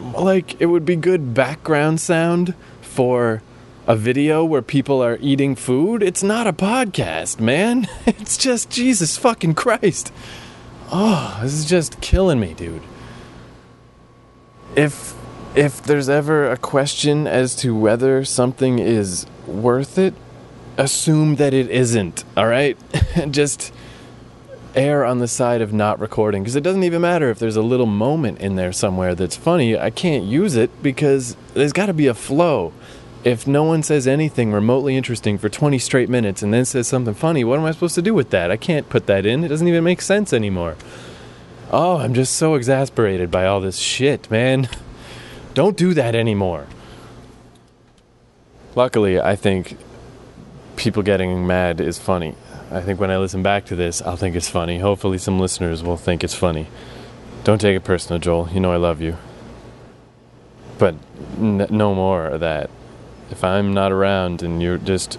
Like, 0.00 0.60
it 0.60 0.66
would 0.66 0.84
be 0.84 0.96
good 0.96 1.34
background 1.34 2.00
sound 2.00 2.54
for 2.80 3.42
a 3.86 3.94
video 3.96 4.44
where 4.44 4.62
people 4.62 5.02
are 5.02 5.18
eating 5.20 5.54
food. 5.54 6.02
It's 6.02 6.22
not 6.22 6.46
a 6.46 6.52
podcast, 6.52 7.40
man. 7.40 7.88
It's 8.06 8.36
just 8.36 8.70
Jesus 8.70 9.16
fucking 9.16 9.54
Christ. 9.54 10.12
Oh, 10.90 11.38
this 11.42 11.52
is 11.52 11.64
just 11.64 12.00
killing 12.00 12.40
me, 12.40 12.54
dude. 12.54 12.82
If 14.74 15.14
if 15.54 15.82
there's 15.82 16.08
ever 16.08 16.50
a 16.50 16.56
question 16.56 17.26
as 17.26 17.54
to 17.56 17.74
whether 17.74 18.24
something 18.24 18.78
is 18.78 19.26
worth 19.46 19.96
it, 19.96 20.12
assume 20.76 21.36
that 21.36 21.54
it 21.54 21.70
isn't, 21.70 22.24
all 22.36 22.46
right? 22.46 22.76
Just 23.30 23.72
err 24.74 25.04
on 25.06 25.18
the 25.18 25.28
side 25.28 25.62
of 25.62 25.72
not 25.72 25.98
recording 25.98 26.42
because 26.42 26.56
it 26.56 26.62
doesn't 26.62 26.84
even 26.84 27.00
matter 27.00 27.30
if 27.30 27.38
there's 27.38 27.56
a 27.56 27.62
little 27.62 27.86
moment 27.86 28.38
in 28.40 28.56
there 28.56 28.72
somewhere 28.72 29.14
that's 29.14 29.36
funny. 29.36 29.78
I 29.78 29.88
can't 29.88 30.24
use 30.24 30.56
it 30.56 30.70
because 30.82 31.36
there's 31.54 31.72
got 31.72 31.86
to 31.86 31.94
be 31.94 32.06
a 32.06 32.14
flow. 32.14 32.74
If 33.24 33.46
no 33.46 33.64
one 33.64 33.82
says 33.82 34.06
anything 34.06 34.52
remotely 34.52 34.96
interesting 34.96 35.36
for 35.36 35.48
20 35.48 35.78
straight 35.78 36.08
minutes 36.08 36.42
and 36.42 36.54
then 36.54 36.64
says 36.64 36.86
something 36.86 37.14
funny, 37.14 37.42
what 37.42 37.58
am 37.58 37.64
I 37.64 37.72
supposed 37.72 37.96
to 37.96 38.02
do 38.02 38.14
with 38.14 38.30
that? 38.30 38.50
I 38.50 38.56
can't 38.56 38.88
put 38.88 39.06
that 39.06 39.26
in. 39.26 39.42
It 39.42 39.48
doesn't 39.48 39.66
even 39.66 39.82
make 39.82 40.00
sense 40.00 40.32
anymore. 40.32 40.76
Oh, 41.72 41.96
I'm 41.96 42.14
just 42.14 42.36
so 42.36 42.54
exasperated 42.54 43.30
by 43.30 43.46
all 43.46 43.60
this 43.60 43.78
shit, 43.78 44.30
man. 44.30 44.68
Don't 45.54 45.76
do 45.76 45.94
that 45.94 46.14
anymore. 46.14 46.66
Luckily, 48.76 49.18
I 49.18 49.34
think 49.34 49.76
people 50.76 51.02
getting 51.02 51.46
mad 51.46 51.80
is 51.80 51.98
funny. 51.98 52.34
I 52.70 52.80
think 52.80 53.00
when 53.00 53.10
I 53.10 53.16
listen 53.16 53.42
back 53.42 53.64
to 53.66 53.76
this, 53.76 54.02
I'll 54.02 54.16
think 54.16 54.36
it's 54.36 54.50
funny. 54.50 54.78
Hopefully, 54.78 55.18
some 55.18 55.40
listeners 55.40 55.82
will 55.82 55.96
think 55.96 56.22
it's 56.22 56.34
funny. 56.34 56.68
Don't 57.42 57.60
take 57.60 57.76
it 57.76 57.84
personal, 57.84 58.18
Joel. 58.18 58.48
You 58.52 58.60
know 58.60 58.72
I 58.72 58.76
love 58.76 59.00
you. 59.00 59.16
But 60.78 60.96
n- 61.38 61.66
no 61.70 61.94
more 61.94 62.26
of 62.26 62.40
that. 62.40 62.70
If 63.30 63.42
I'm 63.42 63.74
not 63.74 63.92
around 63.92 64.42
and 64.42 64.62
you're 64.62 64.78
just 64.78 65.18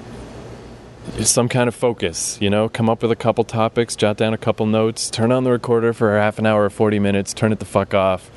some 1.21 1.49
kind 1.49 1.67
of 1.67 1.75
focus, 1.75 2.37
you 2.41 2.49
know, 2.49 2.69
come 2.69 2.89
up 2.89 3.01
with 3.01 3.11
a 3.11 3.15
couple 3.15 3.43
topics, 3.43 3.95
jot 3.95 4.17
down 4.17 4.33
a 4.33 4.37
couple 4.37 4.65
notes, 4.65 5.09
turn 5.09 5.31
on 5.31 5.43
the 5.43 5.51
recorder 5.51 5.93
for 5.93 6.17
half 6.17 6.39
an 6.39 6.45
hour 6.45 6.65
or 6.65 6.69
40 6.69 6.99
minutes, 6.99 7.33
turn 7.33 7.51
it 7.51 7.59
the 7.59 7.65
fuck 7.65 7.93
off. 7.93 8.29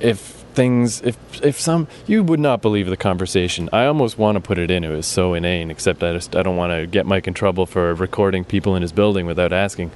If 0.00 0.42
things 0.52 1.00
if 1.02 1.16
if 1.42 1.58
some 1.58 1.88
you 2.06 2.22
would 2.22 2.40
not 2.40 2.62
believe 2.62 2.86
the 2.86 2.96
conversation. 2.96 3.68
I 3.72 3.86
almost 3.86 4.18
want 4.18 4.36
to 4.36 4.40
put 4.40 4.58
it 4.58 4.70
in. 4.70 4.84
It 4.84 4.90
was 4.90 5.06
so 5.06 5.34
inane. 5.34 5.70
Except 5.70 6.02
I 6.02 6.12
just 6.12 6.36
I 6.36 6.42
don't 6.42 6.56
want 6.56 6.72
to 6.72 6.86
get 6.86 7.06
Mike 7.06 7.26
in 7.26 7.34
trouble 7.34 7.66
for 7.66 7.94
recording 7.94 8.44
people 8.44 8.76
in 8.76 8.82
his 8.82 8.92
building 8.92 9.26
without 9.26 9.52
asking. 9.52 9.90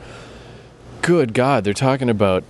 Good 1.02 1.34
God, 1.34 1.64
they're 1.64 1.72
talking 1.74 2.10
about 2.10 2.42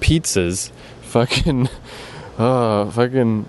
pizzas, 0.00 0.72
fucking, 1.02 1.68
oh, 2.38 2.90
fucking 2.90 3.46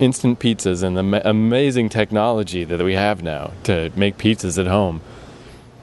instant 0.00 0.40
pizzas 0.40 0.82
and 0.82 0.96
the 0.96 1.02
ma- 1.02 1.20
amazing 1.24 1.88
technology 1.88 2.64
that 2.64 2.82
we 2.82 2.94
have 2.94 3.22
now 3.22 3.52
to 3.64 3.92
make 3.94 4.16
pizzas 4.16 4.58
at 4.58 4.66
home. 4.66 5.00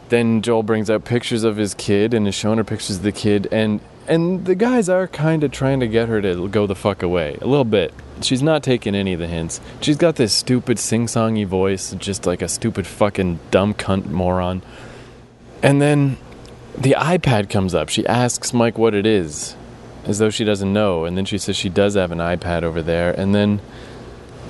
Then 0.09 0.41
Joel 0.41 0.63
brings 0.63 0.89
out 0.89 1.05
pictures 1.05 1.43
of 1.43 1.57
his 1.57 1.73
kid 1.73 2.13
and 2.13 2.27
is 2.27 2.35
showing 2.35 2.57
her 2.57 2.63
pictures 2.63 2.97
of 2.97 3.03
the 3.03 3.11
kid 3.11 3.47
and 3.51 3.79
and 4.07 4.45
the 4.45 4.55
guys 4.55 4.87
are 4.87 5.07
kind 5.07 5.43
of 5.43 5.51
trying 5.51 5.81
to 5.81 5.87
get 5.87 6.07
her 6.07 6.21
to 6.21 6.47
go 6.47 6.65
the 6.65 6.75
fuck 6.75 7.03
away 7.03 7.37
a 7.41 7.45
little 7.45 7.65
bit. 7.65 7.93
She's 8.21 8.41
not 8.41 8.63
taking 8.63 8.95
any 8.95 9.13
of 9.13 9.19
the 9.19 9.27
hints. 9.27 9.59
She's 9.81 9.97
got 9.97 10.15
this 10.15 10.33
stupid 10.33 10.79
sing-songy 10.79 11.45
voice, 11.45 11.93
just 11.93 12.25
like 12.25 12.41
a 12.41 12.47
stupid 12.47 12.87
fucking 12.87 13.39
dumb 13.51 13.73
cunt 13.73 14.05
moron. 14.05 14.61
And 15.61 15.81
then 15.81 16.17
the 16.77 16.95
iPad 16.97 17.49
comes 17.49 17.75
up. 17.75 17.89
She 17.89 18.07
asks 18.07 18.53
Mike 18.53 18.77
what 18.77 18.95
it 18.95 19.05
is, 19.05 19.57
as 20.05 20.19
though 20.19 20.29
she 20.29 20.45
doesn't 20.45 20.71
know. 20.71 21.03
And 21.03 21.17
then 21.17 21.25
she 21.25 21.37
says 21.37 21.57
she 21.57 21.69
does 21.69 21.95
have 21.95 22.13
an 22.13 22.19
iPad 22.19 22.63
over 22.63 22.81
there. 22.81 23.11
And 23.11 23.35
then 23.35 23.59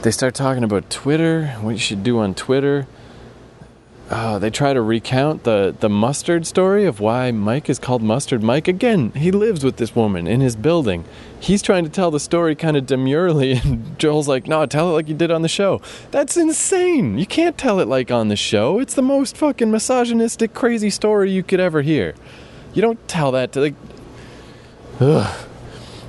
they 0.01 0.11
start 0.11 0.35
talking 0.35 0.63
about 0.63 0.89
Twitter, 0.89 1.47
what 1.61 1.71
you 1.71 1.77
should 1.77 2.03
do 2.03 2.19
on 2.19 2.33
Twitter. 2.33 2.87
Uh, 4.09 4.39
they 4.39 4.49
try 4.49 4.71
to 4.71 4.81
recount 4.81 5.43
the, 5.43 5.75
the 5.81 5.89
mustard 5.89 6.47
story 6.47 6.85
of 6.85 7.01
why 7.01 7.29
Mike 7.31 7.69
is 7.69 7.77
called 7.77 8.01
Mustard 8.01 8.41
Mike. 8.41 8.69
Again, 8.69 9.11
he 9.11 9.31
lives 9.31 9.65
with 9.65 9.75
this 9.75 9.93
woman 9.93 10.27
in 10.27 10.39
his 10.39 10.55
building. 10.55 11.03
He's 11.41 11.61
trying 11.61 11.83
to 11.83 11.89
tell 11.89 12.09
the 12.09 12.19
story 12.19 12.55
kind 12.55 12.77
of 12.77 12.85
demurely, 12.85 13.51
and 13.63 13.99
Joel's 13.99 14.29
like, 14.29 14.47
No, 14.47 14.65
tell 14.65 14.91
it 14.91 14.93
like 14.93 15.09
you 15.09 15.15
did 15.15 15.29
on 15.29 15.41
the 15.41 15.49
show. 15.49 15.81
That's 16.11 16.37
insane. 16.37 17.17
You 17.17 17.25
can't 17.25 17.57
tell 17.57 17.81
it 17.81 17.89
like 17.89 18.09
on 18.09 18.29
the 18.29 18.37
show. 18.37 18.79
It's 18.79 18.93
the 18.93 19.01
most 19.01 19.35
fucking 19.35 19.69
misogynistic, 19.69 20.53
crazy 20.53 20.89
story 20.89 21.29
you 21.31 21.43
could 21.43 21.59
ever 21.59 21.81
hear. 21.81 22.15
You 22.73 22.81
don't 22.81 23.05
tell 23.09 23.31
that 23.33 23.51
to, 23.53 23.59
like. 23.59 23.75
Ugh. 25.01 25.47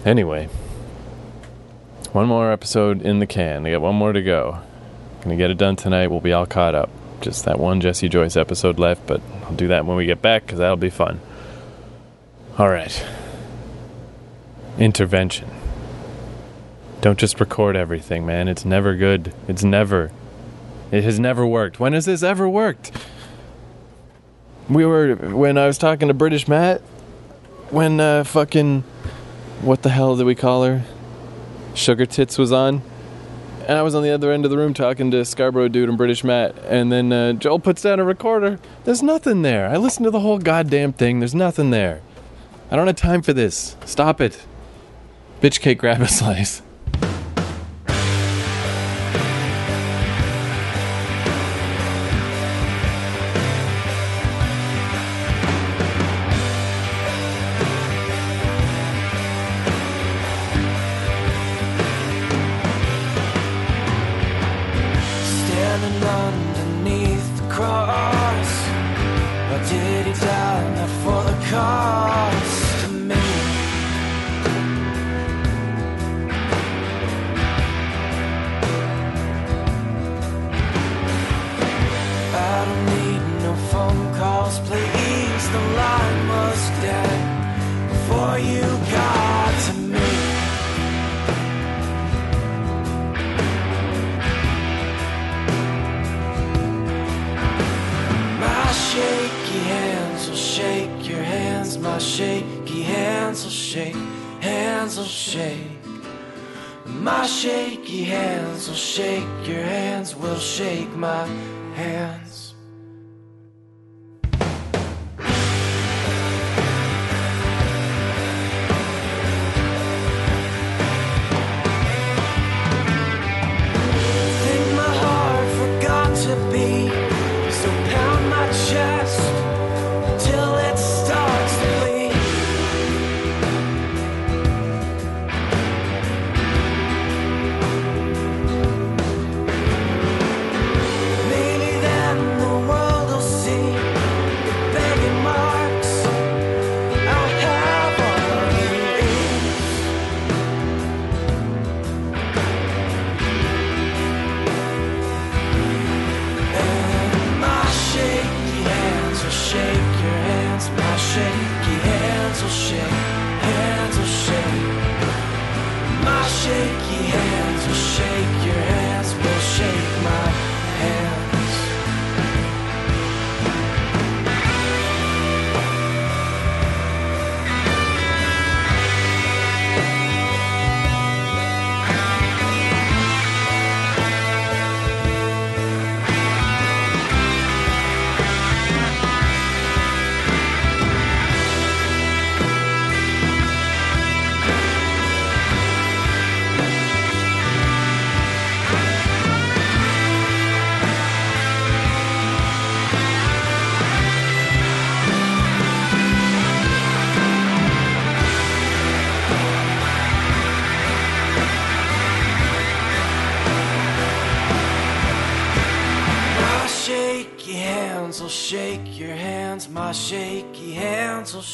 Anyway, 0.04 0.48
one 2.14 2.26
more 2.26 2.50
episode 2.52 3.02
in 3.02 3.18
the 3.18 3.26
can. 3.26 3.66
I 3.66 3.72
got 3.72 3.80
one 3.80 3.94
more 3.94 4.12
to 4.12 4.22
go. 4.22 4.60
Gonna 5.22 5.36
get 5.36 5.50
it 5.50 5.58
done 5.58 5.76
tonight. 5.76 6.08
We'll 6.08 6.20
be 6.20 6.32
all 6.32 6.46
caught 6.46 6.74
up 6.74 6.90
just 7.20 7.44
that 7.44 7.58
one 7.58 7.80
Jesse 7.80 8.08
Joyce 8.08 8.36
episode 8.36 8.78
left, 8.78 9.06
but 9.06 9.20
I'll 9.44 9.54
do 9.54 9.68
that 9.68 9.84
when 9.84 9.96
we 9.96 10.06
get 10.06 10.22
back 10.22 10.44
because 10.44 10.58
that'll 10.58 10.76
be 10.76 10.90
fun. 10.90 11.20
All 12.56 12.68
right. 12.68 13.04
Intervention. 14.78 15.48
Don't 17.00 17.18
just 17.18 17.40
record 17.40 17.76
everything, 17.76 18.26
man. 18.26 18.48
It's 18.48 18.64
never 18.64 18.94
good. 18.94 19.32
It's 19.46 19.62
never. 19.64 20.10
It 20.90 21.04
has 21.04 21.20
never 21.20 21.46
worked. 21.46 21.78
When 21.78 21.92
has 21.92 22.06
this 22.06 22.22
ever 22.22 22.48
worked? 22.48 22.90
We 24.68 24.84
were 24.84 25.14
when 25.14 25.58
I 25.58 25.66
was 25.66 25.78
talking 25.78 26.08
to 26.08 26.14
British 26.14 26.48
Matt. 26.48 26.80
When 27.70 28.00
uh, 28.00 28.24
fucking 28.24 28.82
what 29.60 29.82
the 29.82 29.90
hell 29.90 30.16
did 30.16 30.26
we 30.26 30.34
call 30.34 30.64
her? 30.64 30.84
Sugar 31.78 32.06
Tits 32.06 32.36
was 32.38 32.52
on 32.52 32.82
and 33.68 33.76
I 33.76 33.82
was 33.82 33.94
on 33.94 34.02
the 34.02 34.10
other 34.10 34.32
end 34.32 34.46
of 34.46 34.50
the 34.50 34.56
room 34.56 34.72
talking 34.72 35.10
to 35.10 35.26
Scarborough 35.26 35.68
dude 35.68 35.90
and 35.90 35.98
British 35.98 36.24
Matt, 36.24 36.56
and 36.64 36.90
then 36.90 37.12
uh, 37.12 37.34
Joel 37.34 37.58
puts 37.58 37.82
down 37.82 38.00
a 38.00 38.04
recorder. 38.04 38.58
There's 38.84 39.02
nothing 39.02 39.42
there. 39.42 39.68
I 39.68 39.76
listened 39.76 40.04
to 40.04 40.10
the 40.10 40.20
whole 40.20 40.38
goddamn 40.38 40.94
thing. 40.94 41.18
There's 41.20 41.34
nothing 41.34 41.68
there. 41.68 42.00
I 42.70 42.76
don't 42.76 42.86
have 42.86 42.96
time 42.96 43.20
for 43.20 43.34
this. 43.34 43.76
Stop 43.84 44.22
it. 44.22 44.46
Bitch 45.42 45.60
cake, 45.60 45.78
grab 45.78 46.00
a 46.00 46.08
slice. 46.08 46.62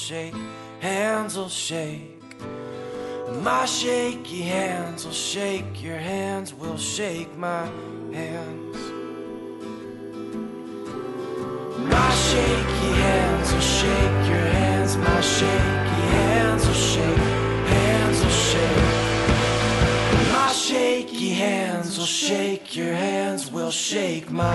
Shake, 0.04 0.34
hands 0.80 1.34
will 1.34 1.48
shake. 1.48 2.36
My 3.42 3.64
shaky 3.64 4.42
hands 4.42 5.06
will 5.06 5.14
shake 5.14 5.82
your 5.82 5.96
hands, 5.96 6.52
will 6.52 6.76
shake 6.76 7.34
my 7.38 7.64
hands. 8.12 8.76
My 11.94 12.10
shaky 12.28 12.90
hands 13.06 13.52
will 13.54 13.68
shake 13.78 14.28
your 14.28 14.46
hands, 14.58 14.96
my 14.98 15.20
shaky 15.22 16.02
hands 16.16 16.66
will 16.66 16.82
shake, 16.92 17.24
hands 17.72 18.18
will 18.22 18.38
shake. 18.50 18.90
My 20.34 20.52
shaky 20.52 21.30
hands 21.30 21.96
will 21.96 22.04
shake 22.04 22.76
your 22.76 22.92
hands, 22.92 23.50
will 23.50 23.70
shake. 23.70 24.30
My 24.30 24.54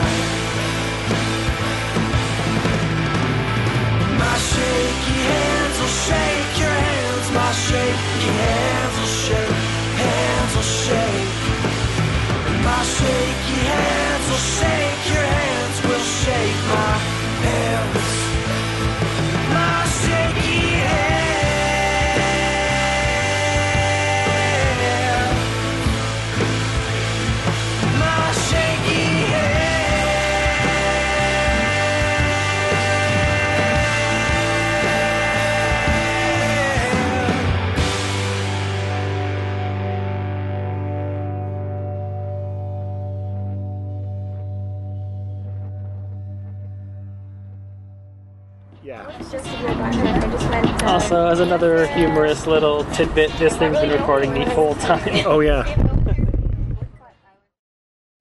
as 51.30 51.39
another 51.39 51.86
humorous 51.86 52.48
little 52.48 52.84
tidbit, 52.86 53.32
this 53.38 53.56
thing's 53.56 53.78
been 53.78 53.92
recording 53.92 54.34
the 54.34 54.46
whole 54.46 54.74
time. 54.76 55.26
Oh 55.28 55.39
yeah. 55.42 55.63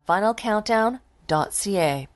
Final 0.04 0.34
finalcountdown.ca. 0.34 2.08